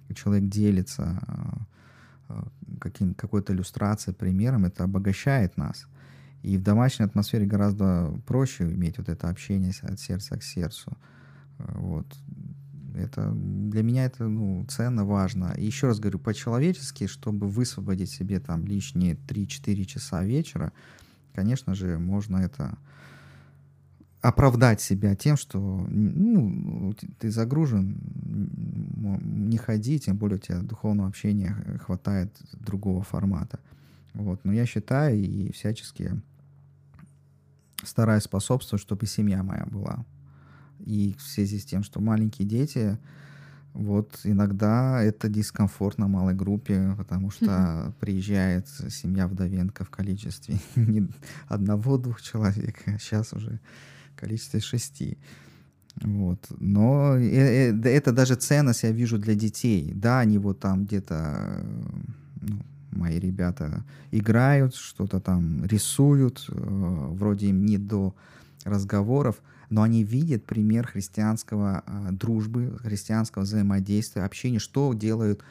и 0.09 0.15
человек 0.15 0.49
делится 0.49 1.21
э, 1.27 1.33
э, 2.29 2.43
каким, 2.81 3.15
какой-то 3.15 3.53
иллюстрацией, 3.53 4.15
примером, 4.15 4.65
это 4.65 4.85
обогащает 4.85 5.57
нас. 5.57 5.87
И 6.43 6.59
в 6.59 6.63
домашней 6.63 7.07
атмосфере 7.07 7.47
гораздо 7.47 8.13
проще 8.27 8.65
иметь 8.65 8.99
вот 8.99 9.09
это 9.09 9.29
общение 9.29 9.73
от 9.83 9.99
сердца 9.99 10.37
к 10.37 10.43
сердцу. 10.43 10.97
Э, 11.59 11.73
Вот. 11.75 12.07
Это 12.95 13.31
для 13.31 13.83
меня 13.83 14.07
это 14.07 14.27
ну, 14.27 14.65
ценно, 14.69 15.05
важно. 15.05 15.53
И 15.59 15.67
еще 15.67 15.89
раз 15.89 16.01
говорю, 16.01 16.19
по-человечески, 16.19 17.07
чтобы 17.07 17.47
высвободить 17.47 18.11
себе 18.11 18.41
там 18.41 18.65
лишние 18.65 19.17
3-4 19.17 19.85
часа 19.85 20.25
вечера, 20.25 20.73
конечно 21.37 21.75
же, 21.75 21.99
можно 21.99 22.38
это 22.38 22.79
оправдать 24.22 24.81
себя 24.81 25.14
тем, 25.14 25.37
что 25.37 25.87
ну, 25.88 26.94
ты 27.18 27.31
загружен, 27.31 28.01
не 29.22 29.59
ходи, 29.59 30.01
тем 30.01 30.16
более 30.16 30.38
у 30.38 30.40
тебя 30.40 30.61
духовного 30.62 31.09
общения 31.09 31.55
хватает 31.85 32.37
другого 32.53 33.03
формата. 33.03 33.61
Вот. 34.14 34.44
Но 34.44 34.53
я 34.53 34.66
считаю 34.66 35.18
и 35.18 35.53
всячески 35.53 36.20
стараюсь 37.85 38.25
способствовать, 38.25 38.83
чтобы 38.83 39.07
семья 39.07 39.42
моя 39.42 39.66
была. 39.66 40.05
И 40.81 41.14
в 41.18 41.22
связи 41.22 41.59
с 41.59 41.66
тем, 41.66 41.83
что 41.83 42.01
маленькие 42.01 42.49
дети, 42.49 42.99
вот 43.77 44.21
иногда 44.25 45.03
это 45.03 45.29
дискомфорт 45.29 45.99
на 45.99 46.09
малой 46.09 46.35
группе, 46.35 46.95
потому 46.97 47.31
что 47.31 47.93
приезжает 48.01 48.67
семья 48.91 49.29
Вдовенко 49.29 49.85
в 49.85 49.91
количестве 49.91 50.57
не 50.77 51.07
одного-двух 51.49 52.23
человек, 52.23 52.83
а 52.87 52.99
сейчас 52.99 53.33
уже 53.35 53.61
в 54.15 54.21
количестве 54.21 54.61
шести. 54.61 55.19
Вот. 56.01 56.47
Но 56.59 57.17
э- 57.17 57.71
э, 57.71 57.89
это 57.89 58.12
даже 58.12 58.35
ценность 58.37 58.83
я 58.83 58.93
вижу 58.93 59.19
для 59.19 59.35
детей. 59.35 59.93
Да, 59.95 60.21
они 60.21 60.39
вот 60.39 60.59
там 60.59 60.85
где-то, 60.85 61.15
э, 61.15 61.65
ну, 62.41 62.59
мои 62.93 63.19
ребята 63.19 63.85
играют, 64.11 64.75
что-то 64.75 65.21
там 65.21 65.67
рисуют, 65.67 66.47
вроде 66.49 67.49
им 67.49 67.67
не 67.67 67.77
до 67.77 68.15
разговоров, 68.65 69.37
но 69.71 69.83
они 69.83 70.05
видят 70.05 70.45
пример 70.45 70.87
христианского 70.87 71.83
э, 71.87 72.09
дружбы, 72.13 72.79
христианского 72.83 73.43
взаимодействия, 73.43 74.23
общения, 74.23 74.59
что 74.59 74.93
делают 74.95 75.43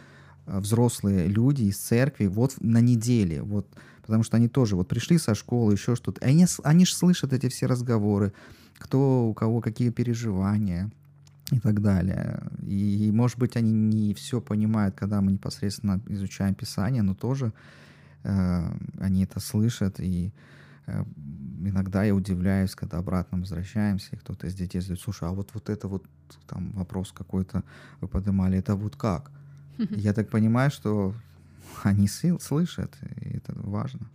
э, 0.46 0.60
взрослые 0.60 1.28
люди 1.28 1.64
из 1.64 1.78
церкви 1.78 2.28
вот 2.28 2.56
на 2.60 2.82
неделе, 2.82 3.42
вот, 3.42 3.68
потому 4.02 4.24
что 4.24 4.38
они 4.38 4.48
тоже 4.48 4.76
вот 4.76 4.88
пришли 4.88 5.18
со 5.18 5.36
школы, 5.36 5.74
еще 5.74 5.96
что-то, 5.96 6.26
и 6.26 6.30
они, 6.30 6.46
они 6.64 6.86
же 6.86 6.96
слышат 6.96 7.34
эти 7.34 7.50
все 7.50 7.66
разговоры, 7.66 8.34
кто 8.78 9.28
у 9.28 9.34
кого 9.34 9.62
какие 9.62 9.90
переживания 9.90 10.92
и 11.52 11.60
так 11.60 11.82
далее. 11.82 12.44
И, 12.66 13.12
может 13.14 13.38
быть, 13.38 13.56
они 13.56 13.72
не 13.72 14.14
все 14.14 14.42
понимают, 14.42 14.96
когда 14.96 15.22
мы 15.22 15.32
непосредственно 15.32 16.02
изучаем 16.08 16.56
Писание, 16.56 17.04
но 17.04 17.14
тоже 17.14 17.54
э, 18.24 18.72
они 19.00 19.24
это 19.24 19.40
слышат, 19.40 20.00
и 20.00 20.32
иногда 20.88 22.04
я 22.04 22.14
удивляюсь, 22.14 22.76
когда 22.76 22.98
обратно 22.98 23.40
возвращаемся, 23.40 24.16
и 24.16 24.18
кто-то 24.18 24.48
из 24.48 24.56
детей 24.56 24.82
задает, 24.82 25.02
слушай, 25.02 25.28
а 25.28 25.32
вот, 25.32 25.50
вот 25.54 25.70
это 25.70 25.88
вот 25.88 26.06
там 26.48 26.72
вопрос 26.72 27.12
какой-то 27.12 27.64
вы 28.02 28.08
поднимали, 28.08 28.58
это 28.58 28.76
вот 28.76 28.96
как? 28.96 29.32
Я 29.78 30.14
так 30.14 30.30
понимаю, 30.30 30.72
что 30.72 31.14
они 31.84 32.08
слышат, 32.08 32.96
и 33.22 33.38
это 33.38 33.54
важно. 33.56 34.10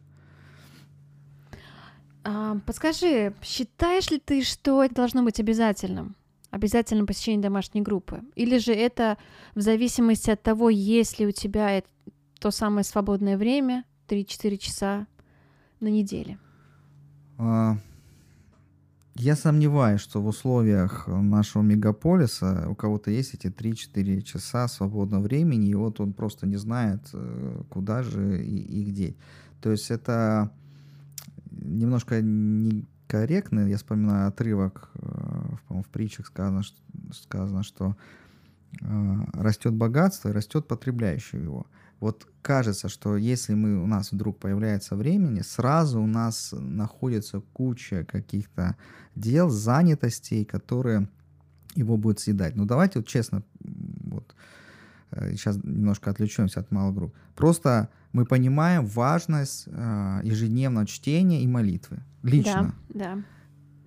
А, 2.22 2.58
подскажи, 2.66 3.34
считаешь 3.42 4.10
ли 4.10 4.18
ты, 4.18 4.42
что 4.42 4.84
это 4.84 4.94
должно 4.94 5.22
быть 5.22 5.40
обязательным? 5.40 6.16
Обязательным 6.50 7.06
посещение 7.06 7.40
домашней 7.40 7.80
группы? 7.80 8.22
Или 8.34 8.58
же 8.58 8.72
это 8.72 9.16
в 9.54 9.60
зависимости 9.60 10.30
от 10.30 10.42
того, 10.42 10.68
есть 10.68 11.18
ли 11.18 11.26
у 11.26 11.30
тебя 11.30 11.82
то 12.40 12.50
самое 12.50 12.84
свободное 12.84 13.38
время, 13.38 13.84
3-4 14.08 14.56
часа 14.58 15.06
на 15.78 15.88
неделе? 15.88 16.38
А, 17.40 17.76
Я 19.16 19.36
сомневаюсь, 19.36 20.00
что 20.00 20.22
в 20.22 20.26
условиях 20.28 21.06
нашего 21.08 21.62
мегаполиса 21.62 22.66
у 22.68 22.74
кого-то 22.74 23.10
есть 23.10 23.34
эти 23.34 23.48
3-4 23.48 24.22
часа 24.22 24.68
свободного 24.68 25.22
времени, 25.22 25.68
и 25.70 25.74
вот 25.74 26.00
он 26.00 26.12
просто 26.12 26.46
не 26.46 26.56
знает, 26.56 27.00
э, 27.12 27.62
куда 27.68 28.02
же 28.02 28.42
и, 28.42 28.56
и 28.56 28.84
где. 28.84 29.14
То 29.60 29.70
есть 29.72 29.90
это 29.90 30.50
немножко 31.50 32.20
некорректно. 32.22 33.68
Я 33.68 33.76
вспоминаю 33.76 34.28
отрывок, 34.28 34.90
э, 34.94 35.00
в- 35.68 35.88
притчах 35.90 36.26
сказано, 36.26 36.62
что, 36.62 36.78
сказано, 37.12 37.62
что 37.62 37.96
э, 38.82 38.86
растет 39.34 39.74
богатство 39.74 40.30
и 40.30 40.32
растет 40.32 40.68
потребляющий 40.68 41.40
его. 41.42 41.66
Вот 42.00 42.26
кажется, 42.42 42.88
что 42.88 43.16
если 43.16 43.54
мы, 43.54 43.82
у 43.82 43.86
нас 43.86 44.12
вдруг 44.12 44.38
появляется 44.38 44.96
времени, 44.96 45.42
сразу 45.42 46.00
у 46.00 46.06
нас 46.06 46.52
находится 46.52 47.40
куча 47.52 48.04
каких-то 48.04 48.76
дел, 49.14 49.50
занятостей, 49.50 50.44
которые 50.44 51.08
его 51.74 51.96
будут 51.96 52.20
съедать. 52.20 52.56
Ну 52.56 52.64
давайте 52.64 53.00
вот 53.00 53.08
честно, 53.08 53.42
вот 53.60 54.34
сейчас 55.32 55.56
немножко 55.62 56.10
отвлечемся 56.10 56.60
от 56.60 56.70
малых 56.70 56.94
групп. 56.94 57.14
Просто 57.34 57.88
мы 58.12 58.24
понимаем 58.24 58.86
важность 58.86 59.64
э, 59.66 60.20
ежедневного 60.24 60.86
чтения 60.86 61.42
и 61.42 61.46
молитвы. 61.46 61.98
Лично. 62.22 62.74
Да, 62.88 63.14
да. 63.14 63.22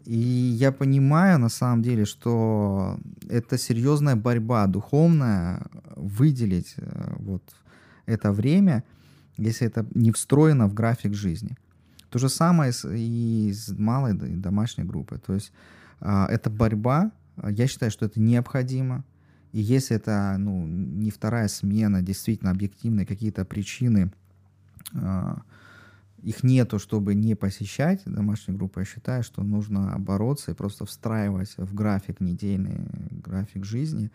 И 0.06 0.18
я 0.18 0.72
понимаю 0.72 1.40
на 1.40 1.50
самом 1.50 1.82
деле, 1.82 2.06
что 2.06 3.00
это 3.30 3.58
серьезная 3.58 4.16
борьба 4.16 4.68
духовная, 4.68 5.66
выделить 5.96 6.74
э, 6.78 7.14
вот 7.18 7.44
это 8.06 8.32
время, 8.32 8.84
если 9.38 9.68
это 9.68 9.86
не 9.94 10.12
встроено 10.12 10.68
в 10.68 10.74
график 10.74 11.14
жизни. 11.14 11.58
То 12.10 12.20
же 12.20 12.30
самое 12.30 12.72
и 12.86 13.52
с 13.52 13.70
малой 13.78 14.14
д- 14.14 14.28
домашней 14.28 14.84
группой. 14.84 15.20
То 15.20 15.34
есть 15.34 15.52
а, 16.00 16.28
это 16.30 16.50
борьба, 16.50 17.12
я 17.50 17.68
считаю, 17.68 17.92
что 17.92 18.06
это 18.06 18.20
необходимо. 18.20 19.04
И 19.52 19.62
если 19.62 19.96
это 19.96 20.36
ну, 20.38 20.66
не 20.68 21.12
вторая 21.12 21.48
смена, 21.48 22.02
действительно 22.02 22.52
объективные 22.52 23.06
какие-то 23.06 23.46
причины, 23.46 24.12
а, 24.94 25.42
их 26.22 26.44
нету, 26.44 26.80
чтобы 26.80 27.16
не 27.16 27.36
посещать 27.36 28.02
домашнюю 28.06 28.58
группу, 28.58 28.80
я 28.80 28.86
считаю, 28.86 29.24
что 29.24 29.44
нужно 29.44 29.96
бороться 30.00 30.52
и 30.52 30.56
просто 30.56 30.86
встраивать 30.86 31.54
в 31.58 31.74
график 31.74 32.22
недельный, 32.22 32.80
график 33.12 33.66
жизни 33.66 34.12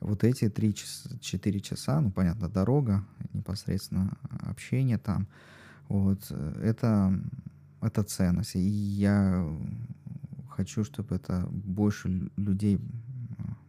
вот 0.00 0.24
эти 0.24 0.44
3-4 0.44 1.60
часа, 1.60 2.00
ну, 2.00 2.10
понятно, 2.10 2.48
дорога, 2.48 3.04
непосредственно 3.32 4.16
общение 4.40 4.98
там, 4.98 5.26
вот, 5.88 6.30
это, 6.30 7.18
это 7.80 8.02
ценность. 8.02 8.56
И 8.56 8.60
я 8.60 9.44
хочу, 10.50 10.84
чтобы 10.84 11.16
это 11.16 11.46
больше 11.50 12.30
людей 12.36 12.80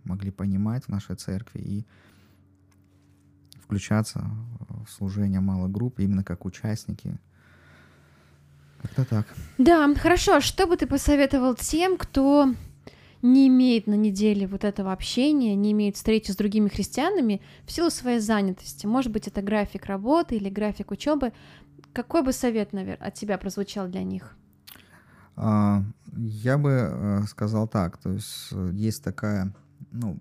могли 0.03 0.31
понимать 0.31 0.85
в 0.85 0.89
нашей 0.89 1.15
церкви 1.15 1.59
и 1.59 1.85
включаться 3.63 4.27
в 4.85 4.91
служение 4.91 5.39
малой 5.39 5.69
группы 5.69 6.03
именно 6.03 6.23
как 6.23 6.45
участники. 6.45 7.17
Как-то 8.81 9.05
так. 9.05 9.27
Да, 9.57 9.93
хорошо. 9.95 10.37
А 10.37 10.41
что 10.41 10.65
бы 10.65 10.77
ты 10.77 10.87
посоветовал 10.87 11.53
тем, 11.55 11.97
кто 11.97 12.53
не 13.21 13.47
имеет 13.47 13.87
на 13.87 13.95
неделе 13.95 14.47
вот 14.47 14.63
этого 14.63 14.93
общения, 14.93 15.55
не 15.55 15.71
имеет 15.71 15.95
встречи 15.95 16.31
с 16.31 16.35
другими 16.35 16.69
христианами 16.69 17.41
в 17.65 17.71
силу 17.71 17.89
своей 17.89 18.19
занятости. 18.19 18.85
Может 18.85 19.11
быть, 19.11 19.27
это 19.27 19.41
график 19.41 19.85
работы 19.85 20.35
или 20.35 20.49
график 20.49 20.91
учебы. 20.91 21.33
Какой 21.93 22.23
бы 22.23 22.31
совет, 22.31 22.71
наверное, 22.73 23.07
от 23.07 23.15
тебя 23.15 23.37
прозвучал 23.37 23.87
для 23.87 24.03
них? 24.03 24.35
А, 25.35 25.83
я 26.15 26.57
бы 26.57 26.69
э, 26.69 27.23
сказал 27.27 27.67
так, 27.67 27.97
то 27.97 28.11
есть 28.11 28.49
э, 28.51 28.71
есть 28.73 29.03
такая, 29.03 29.53
ну, 29.91 30.19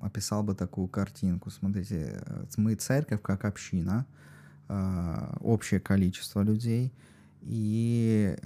описал 0.00 0.42
бы 0.42 0.54
такую 0.54 0.88
картинку. 0.88 1.50
Смотрите, 1.50 2.22
э, 2.24 2.44
мы 2.56 2.74
церковь 2.74 3.22
как 3.22 3.44
община, 3.44 4.06
общее 5.40 5.78
количество 5.78 6.42
людей, 6.42 6.92
и, 7.42 8.36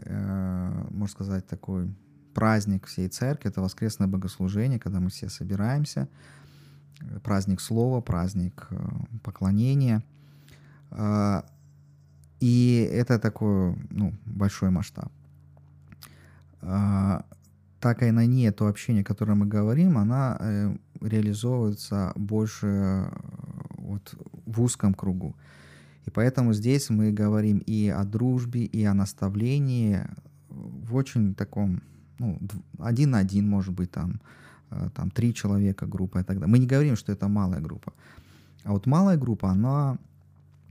можно 0.90 1.14
сказать, 1.14 1.46
такой 1.46 1.88
праздник 2.34 2.86
всей 2.86 3.08
церкви, 3.08 3.50
это 3.50 3.60
воскресное 3.60 4.08
богослужение, 4.08 4.78
когда 4.78 5.00
мы 5.00 5.10
все 5.10 5.28
собираемся, 5.28 6.08
праздник 7.22 7.60
слова, 7.60 8.00
праздник 8.00 8.66
э, 8.70 8.76
поклонения. 9.22 10.02
А, 10.90 11.44
и 12.40 12.88
это 12.92 13.18
такой 13.18 13.76
ну, 13.90 14.14
большой 14.26 14.70
масштаб. 14.70 15.10
А, 16.62 17.24
та 17.80 17.94
кайнания, 17.94 18.52
то 18.52 18.66
общение, 18.66 19.02
о 19.02 19.04
котором 19.04 19.38
мы 19.38 19.46
говорим, 19.46 19.98
она 19.98 20.36
э, 20.40 20.76
реализовывается 21.00 22.12
больше 22.16 22.66
э, 22.66 23.10
вот 23.78 24.14
в 24.46 24.62
узком 24.62 24.94
кругу. 24.94 25.34
И 26.06 26.10
поэтому 26.10 26.52
здесь 26.52 26.90
мы 26.90 27.12
говорим 27.12 27.58
и 27.58 27.88
о 27.88 28.04
дружбе, 28.04 28.64
и 28.64 28.84
о 28.84 28.94
наставлении 28.94 30.00
в 30.48 30.94
очень 30.94 31.34
таком 31.34 31.82
ну, 32.20 32.38
один 32.78 33.10
на 33.10 33.18
один, 33.18 33.48
может 33.48 33.74
быть, 33.74 33.90
там, 33.90 34.20
э, 34.70 34.90
там 34.94 35.10
три 35.10 35.32
человека 35.34 35.86
группа 35.86 36.18
и 36.18 36.22
так 36.22 36.38
далее. 36.38 36.52
Мы 36.52 36.58
не 36.58 36.66
говорим, 36.66 36.96
что 36.96 37.12
это 37.12 37.28
малая 37.28 37.60
группа. 37.60 37.92
А 38.64 38.72
вот 38.72 38.86
малая 38.86 39.16
группа, 39.16 39.50
она, 39.50 39.98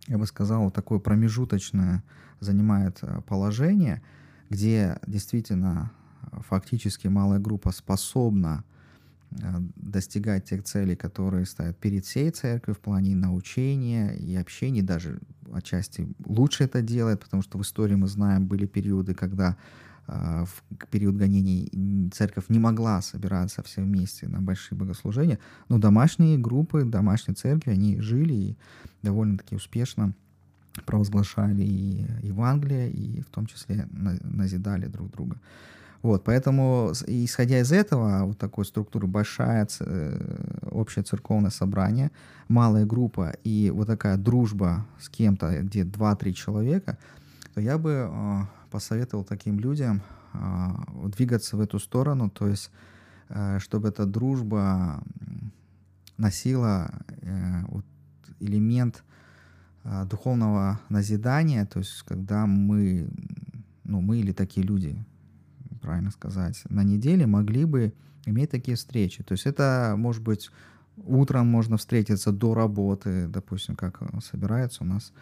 я 0.08 0.18
бы 0.18 0.28
сказал, 0.28 0.72
такое 0.72 1.00
промежуточное 1.00 2.04
занимает 2.40 3.00
э, 3.02 3.22
положение, 3.28 4.02
где 4.50 5.00
действительно 5.08 5.92
э, 6.32 6.38
фактически 6.48 7.08
малая 7.08 7.40
группа 7.40 7.72
способна 7.72 8.64
достигать 9.76 10.46
тех 10.46 10.64
целей, 10.64 10.96
которые 10.96 11.46
стоят 11.46 11.78
перед 11.78 12.04
всей 12.04 12.32
церковью 12.32 12.76
в 12.76 12.80
плане 12.80 13.16
научения 13.16 14.16
и 14.16 14.36
общения, 14.36 14.82
даже 14.82 15.20
отчасти 15.54 16.08
лучше 16.26 16.64
это 16.64 16.82
делает, 16.82 17.20
потому 17.20 17.44
что 17.44 17.60
в 17.60 17.62
истории 17.62 17.94
мы 17.94 18.08
знаем, 18.08 18.48
были 18.48 18.66
периоды, 18.66 19.14
когда 19.14 19.56
в 20.10 20.88
период 20.90 21.16
гонений 21.16 22.10
церковь 22.14 22.46
не 22.50 22.60
могла 22.60 23.02
собираться 23.02 23.62
все 23.64 23.82
вместе 23.82 24.28
на 24.28 24.42
большие 24.42 24.78
богослужения, 24.78 25.40
но 25.68 25.78
домашние 25.78 26.38
группы, 26.38 26.84
домашние 26.84 27.36
церкви, 27.36 27.72
они 27.72 28.02
жили 28.02 28.34
и 28.34 28.58
довольно-таки 29.04 29.56
успешно 29.56 30.14
провозглашали 30.86 31.64
и 31.64 32.06
Евангелие, 32.24 32.90
и 32.92 33.22
в 33.22 33.28
том 33.28 33.46
числе 33.46 33.88
назидали 33.92 34.88
друг 34.88 35.12
друга. 35.12 35.38
Вот, 36.02 36.24
поэтому, 36.24 36.94
исходя 37.08 37.60
из 37.60 37.74
этого, 37.74 38.24
вот 38.24 38.38
такой 38.38 38.64
структуры 38.64 39.06
большая 39.06 39.68
э, 39.82 40.60
общее 40.72 41.04
церковное 41.04 41.50
собрание, 41.50 42.12
малая 42.48 42.86
группа 42.86 43.34
и 43.44 43.70
вот 43.70 43.88
такая 43.88 44.16
дружба 44.16 44.86
с 45.00 45.10
кем-то, 45.10 45.62
где 45.62 45.84
2-3 45.84 46.32
человека, 46.32 46.98
то 47.54 47.60
я 47.60 47.78
бы 47.78 48.08
а, 48.10 48.50
посоветовал 48.70 49.24
таким 49.24 49.60
людям 49.60 50.02
э, 50.34 50.38
двигаться 51.08 51.58
в 51.58 51.62
эту 51.62 51.80
сторону, 51.80 52.30
то 52.30 52.48
есть 52.48 52.72
э, 53.30 53.60
чтобы 53.60 53.90
эта 53.90 54.06
дружба 54.06 55.04
носила 56.18 56.92
э, 57.22 57.64
элемент 58.40 59.04
э, 59.84 60.06
духовного 60.06 60.80
назидания, 60.90 61.66
то 61.66 61.80
есть 61.80 62.04
когда 62.04 62.46
мы, 62.46 63.10
ну 63.84 64.02
мы 64.02 64.20
или 64.20 64.32
такие 64.32 64.66
люди, 64.66 65.04
правильно 65.82 66.12
сказать, 66.12 66.62
на 66.70 66.84
неделе 66.84 67.26
могли 67.26 67.66
бы 67.66 67.94
иметь 68.26 68.52
такие 68.52 68.76
встречи. 68.78 69.24
То 69.24 69.34
есть 69.34 69.46
это 69.46 69.96
может 69.98 70.22
быть 70.22 70.52
утром 70.98 71.48
можно 71.48 71.78
встретиться 71.78 72.32
до 72.32 72.54
работы, 72.54 73.28
допустим, 73.28 73.76
как 73.76 74.02
собирается 74.24 74.84
у 74.84 74.88
нас 74.88 75.14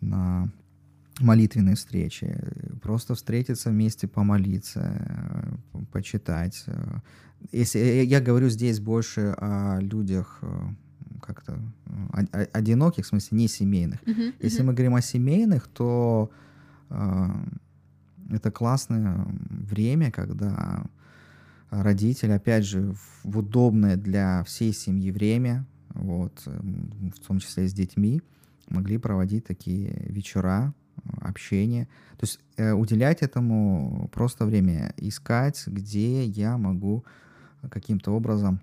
на 0.00 0.50
молитвенные 1.20 1.74
встречи, 1.74 2.36
просто 2.80 3.14
встретиться 3.14 3.70
вместе, 3.70 4.08
помолиться, 4.08 5.58
э, 5.74 5.82
почитать. 5.92 6.64
Если 7.50 7.78
я 7.78 8.20
говорю 8.20 8.48
здесь 8.48 8.80
больше 8.80 9.34
о 9.36 9.78
людях 9.80 10.38
э, 10.42 10.46
как-то 11.20 11.58
одиноких, 12.52 13.04
в 13.04 13.08
смысле 13.08 13.38
не 13.38 13.48
семейных. 13.48 14.02
Uh-huh, 14.02 14.34
Если 14.40 14.62
uh-huh. 14.62 14.66
мы 14.66 14.72
говорим 14.72 14.94
о 14.94 15.02
семейных, 15.02 15.68
то 15.68 16.30
э, 16.90 17.28
это 18.30 18.50
классное 18.50 19.26
время, 19.50 20.10
когда 20.10 20.84
родители, 21.70 22.32
опять 22.32 22.64
же, 22.64 22.94
в 23.24 23.38
удобное 23.38 23.96
для 23.96 24.44
всей 24.44 24.72
семьи 24.72 25.10
время, 25.10 25.66
вот, 25.94 26.42
в 26.46 27.26
том 27.26 27.38
числе 27.38 27.68
с 27.68 27.72
детьми, 27.72 28.22
могли 28.68 28.98
проводить 28.98 29.46
такие 29.46 30.06
вечера, 30.08 30.74
общение. 31.20 31.88
То 32.22 32.26
есть 32.26 32.40
э, 32.56 32.72
уделять 32.72 33.22
этому 33.22 34.08
просто 34.12 34.46
время, 34.46 34.94
искать, 34.96 35.64
где 35.66 36.24
я 36.24 36.56
могу 36.56 37.04
каким-то 37.68 38.12
образом 38.12 38.60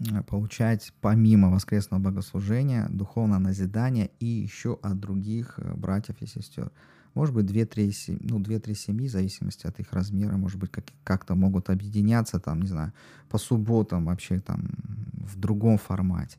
э, 0.00 0.22
получать 0.22 0.92
помимо 1.00 1.50
воскресного 1.50 2.00
богослужения 2.00 2.88
духовное 2.88 3.38
назидание 3.38 4.10
и 4.20 4.26
еще 4.26 4.78
от 4.82 4.98
других 4.98 5.58
э, 5.58 5.74
братьев 5.74 6.16
и 6.20 6.26
сестер. 6.26 6.70
Может 7.12 7.34
быть, 7.34 7.46
две-три 7.46 7.92
ну, 8.20 8.40
две, 8.40 8.58
три 8.58 8.74
семьи, 8.74 9.08
в 9.08 9.12
зависимости 9.12 9.66
от 9.66 9.78
их 9.78 9.92
размера, 9.92 10.36
может 10.36 10.58
быть, 10.58 10.70
как, 10.72 10.84
как-то 11.04 11.34
могут 11.34 11.70
объединяться, 11.70 12.40
там, 12.40 12.62
не 12.62 12.68
знаю, 12.68 12.92
по 13.28 13.38
субботам 13.38 14.06
вообще 14.06 14.40
там 14.40 14.70
в 15.12 15.38
другом 15.38 15.78
формате. 15.78 16.38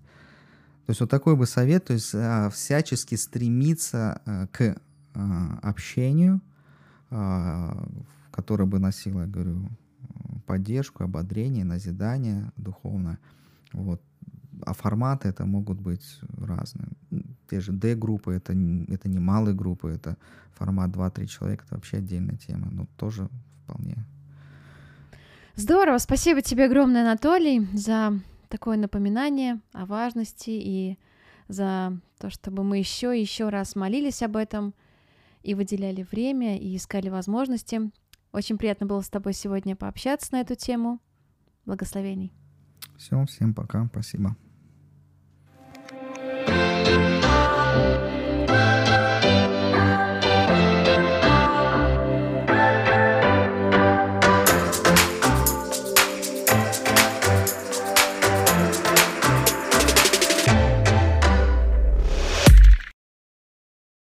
То 0.86 0.92
есть 0.92 1.00
вот 1.00 1.10
такой 1.10 1.36
бы 1.36 1.46
совет, 1.46 1.86
то 1.86 1.94
есть 1.94 2.14
а, 2.14 2.50
всячески 2.50 3.16
стремиться 3.16 4.22
к 4.52 4.76
общению, 5.62 6.42
а, 7.10 7.88
которое 8.32 8.66
бы 8.66 8.80
носило, 8.80 9.22
я 9.22 9.28
говорю, 9.28 9.70
поддержку, 10.46 11.04
ободрение, 11.04 11.64
назидание 11.64 12.52
духовное. 12.58 13.20
Вот. 13.74 14.02
А 14.66 14.74
форматы 14.74 15.28
это 15.28 15.46
могут 15.46 15.80
быть 15.80 16.20
разные. 16.38 16.88
Те 17.50 17.60
же 17.60 17.72
D-группы, 17.72 18.34
это, 18.34 18.54
это 18.54 19.10
не 19.10 19.20
малые 19.20 19.56
группы, 19.56 19.90
это 19.90 20.18
формат 20.54 20.92
2-3 20.92 21.26
человека, 21.28 21.64
это 21.66 21.76
вообще 21.76 21.98
отдельная 21.98 22.38
тема, 22.38 22.70
но 22.72 22.88
тоже 22.98 23.30
вполне. 23.64 23.98
Здорово, 25.56 25.98
спасибо 26.00 26.42
тебе 26.42 26.66
огромное, 26.66 27.02
Анатолий, 27.02 27.68
за 27.74 28.20
такое 28.50 28.78
напоминание 28.78 29.60
о 29.74 29.86
важности 29.86 30.50
и 30.50 30.98
за 31.48 31.98
то, 32.18 32.30
чтобы 32.30 32.64
мы 32.64 32.78
еще 32.78 33.18
и 33.18 33.22
еще 33.22 33.50
раз 33.50 33.76
молились 33.76 34.22
об 34.22 34.36
этом– 34.36 34.74
и 35.46 35.54
выделяли 35.54 36.02
время, 36.02 36.58
и 36.58 36.76
искали 36.76 37.10
возможности. 37.10 37.92
Очень 38.32 38.58
приятно 38.58 38.88
было 38.88 39.02
с 39.02 39.10
тобой 39.10 39.34
сегодня 39.34 39.76
пообщаться 39.76 40.34
на 40.34 40.42
эту 40.42 40.56
тему. 40.56 41.00
Благословений. 41.66 42.34
Все, 42.98 43.24
всем 43.26 43.54
пока, 43.54 43.86
спасибо. 43.86 44.36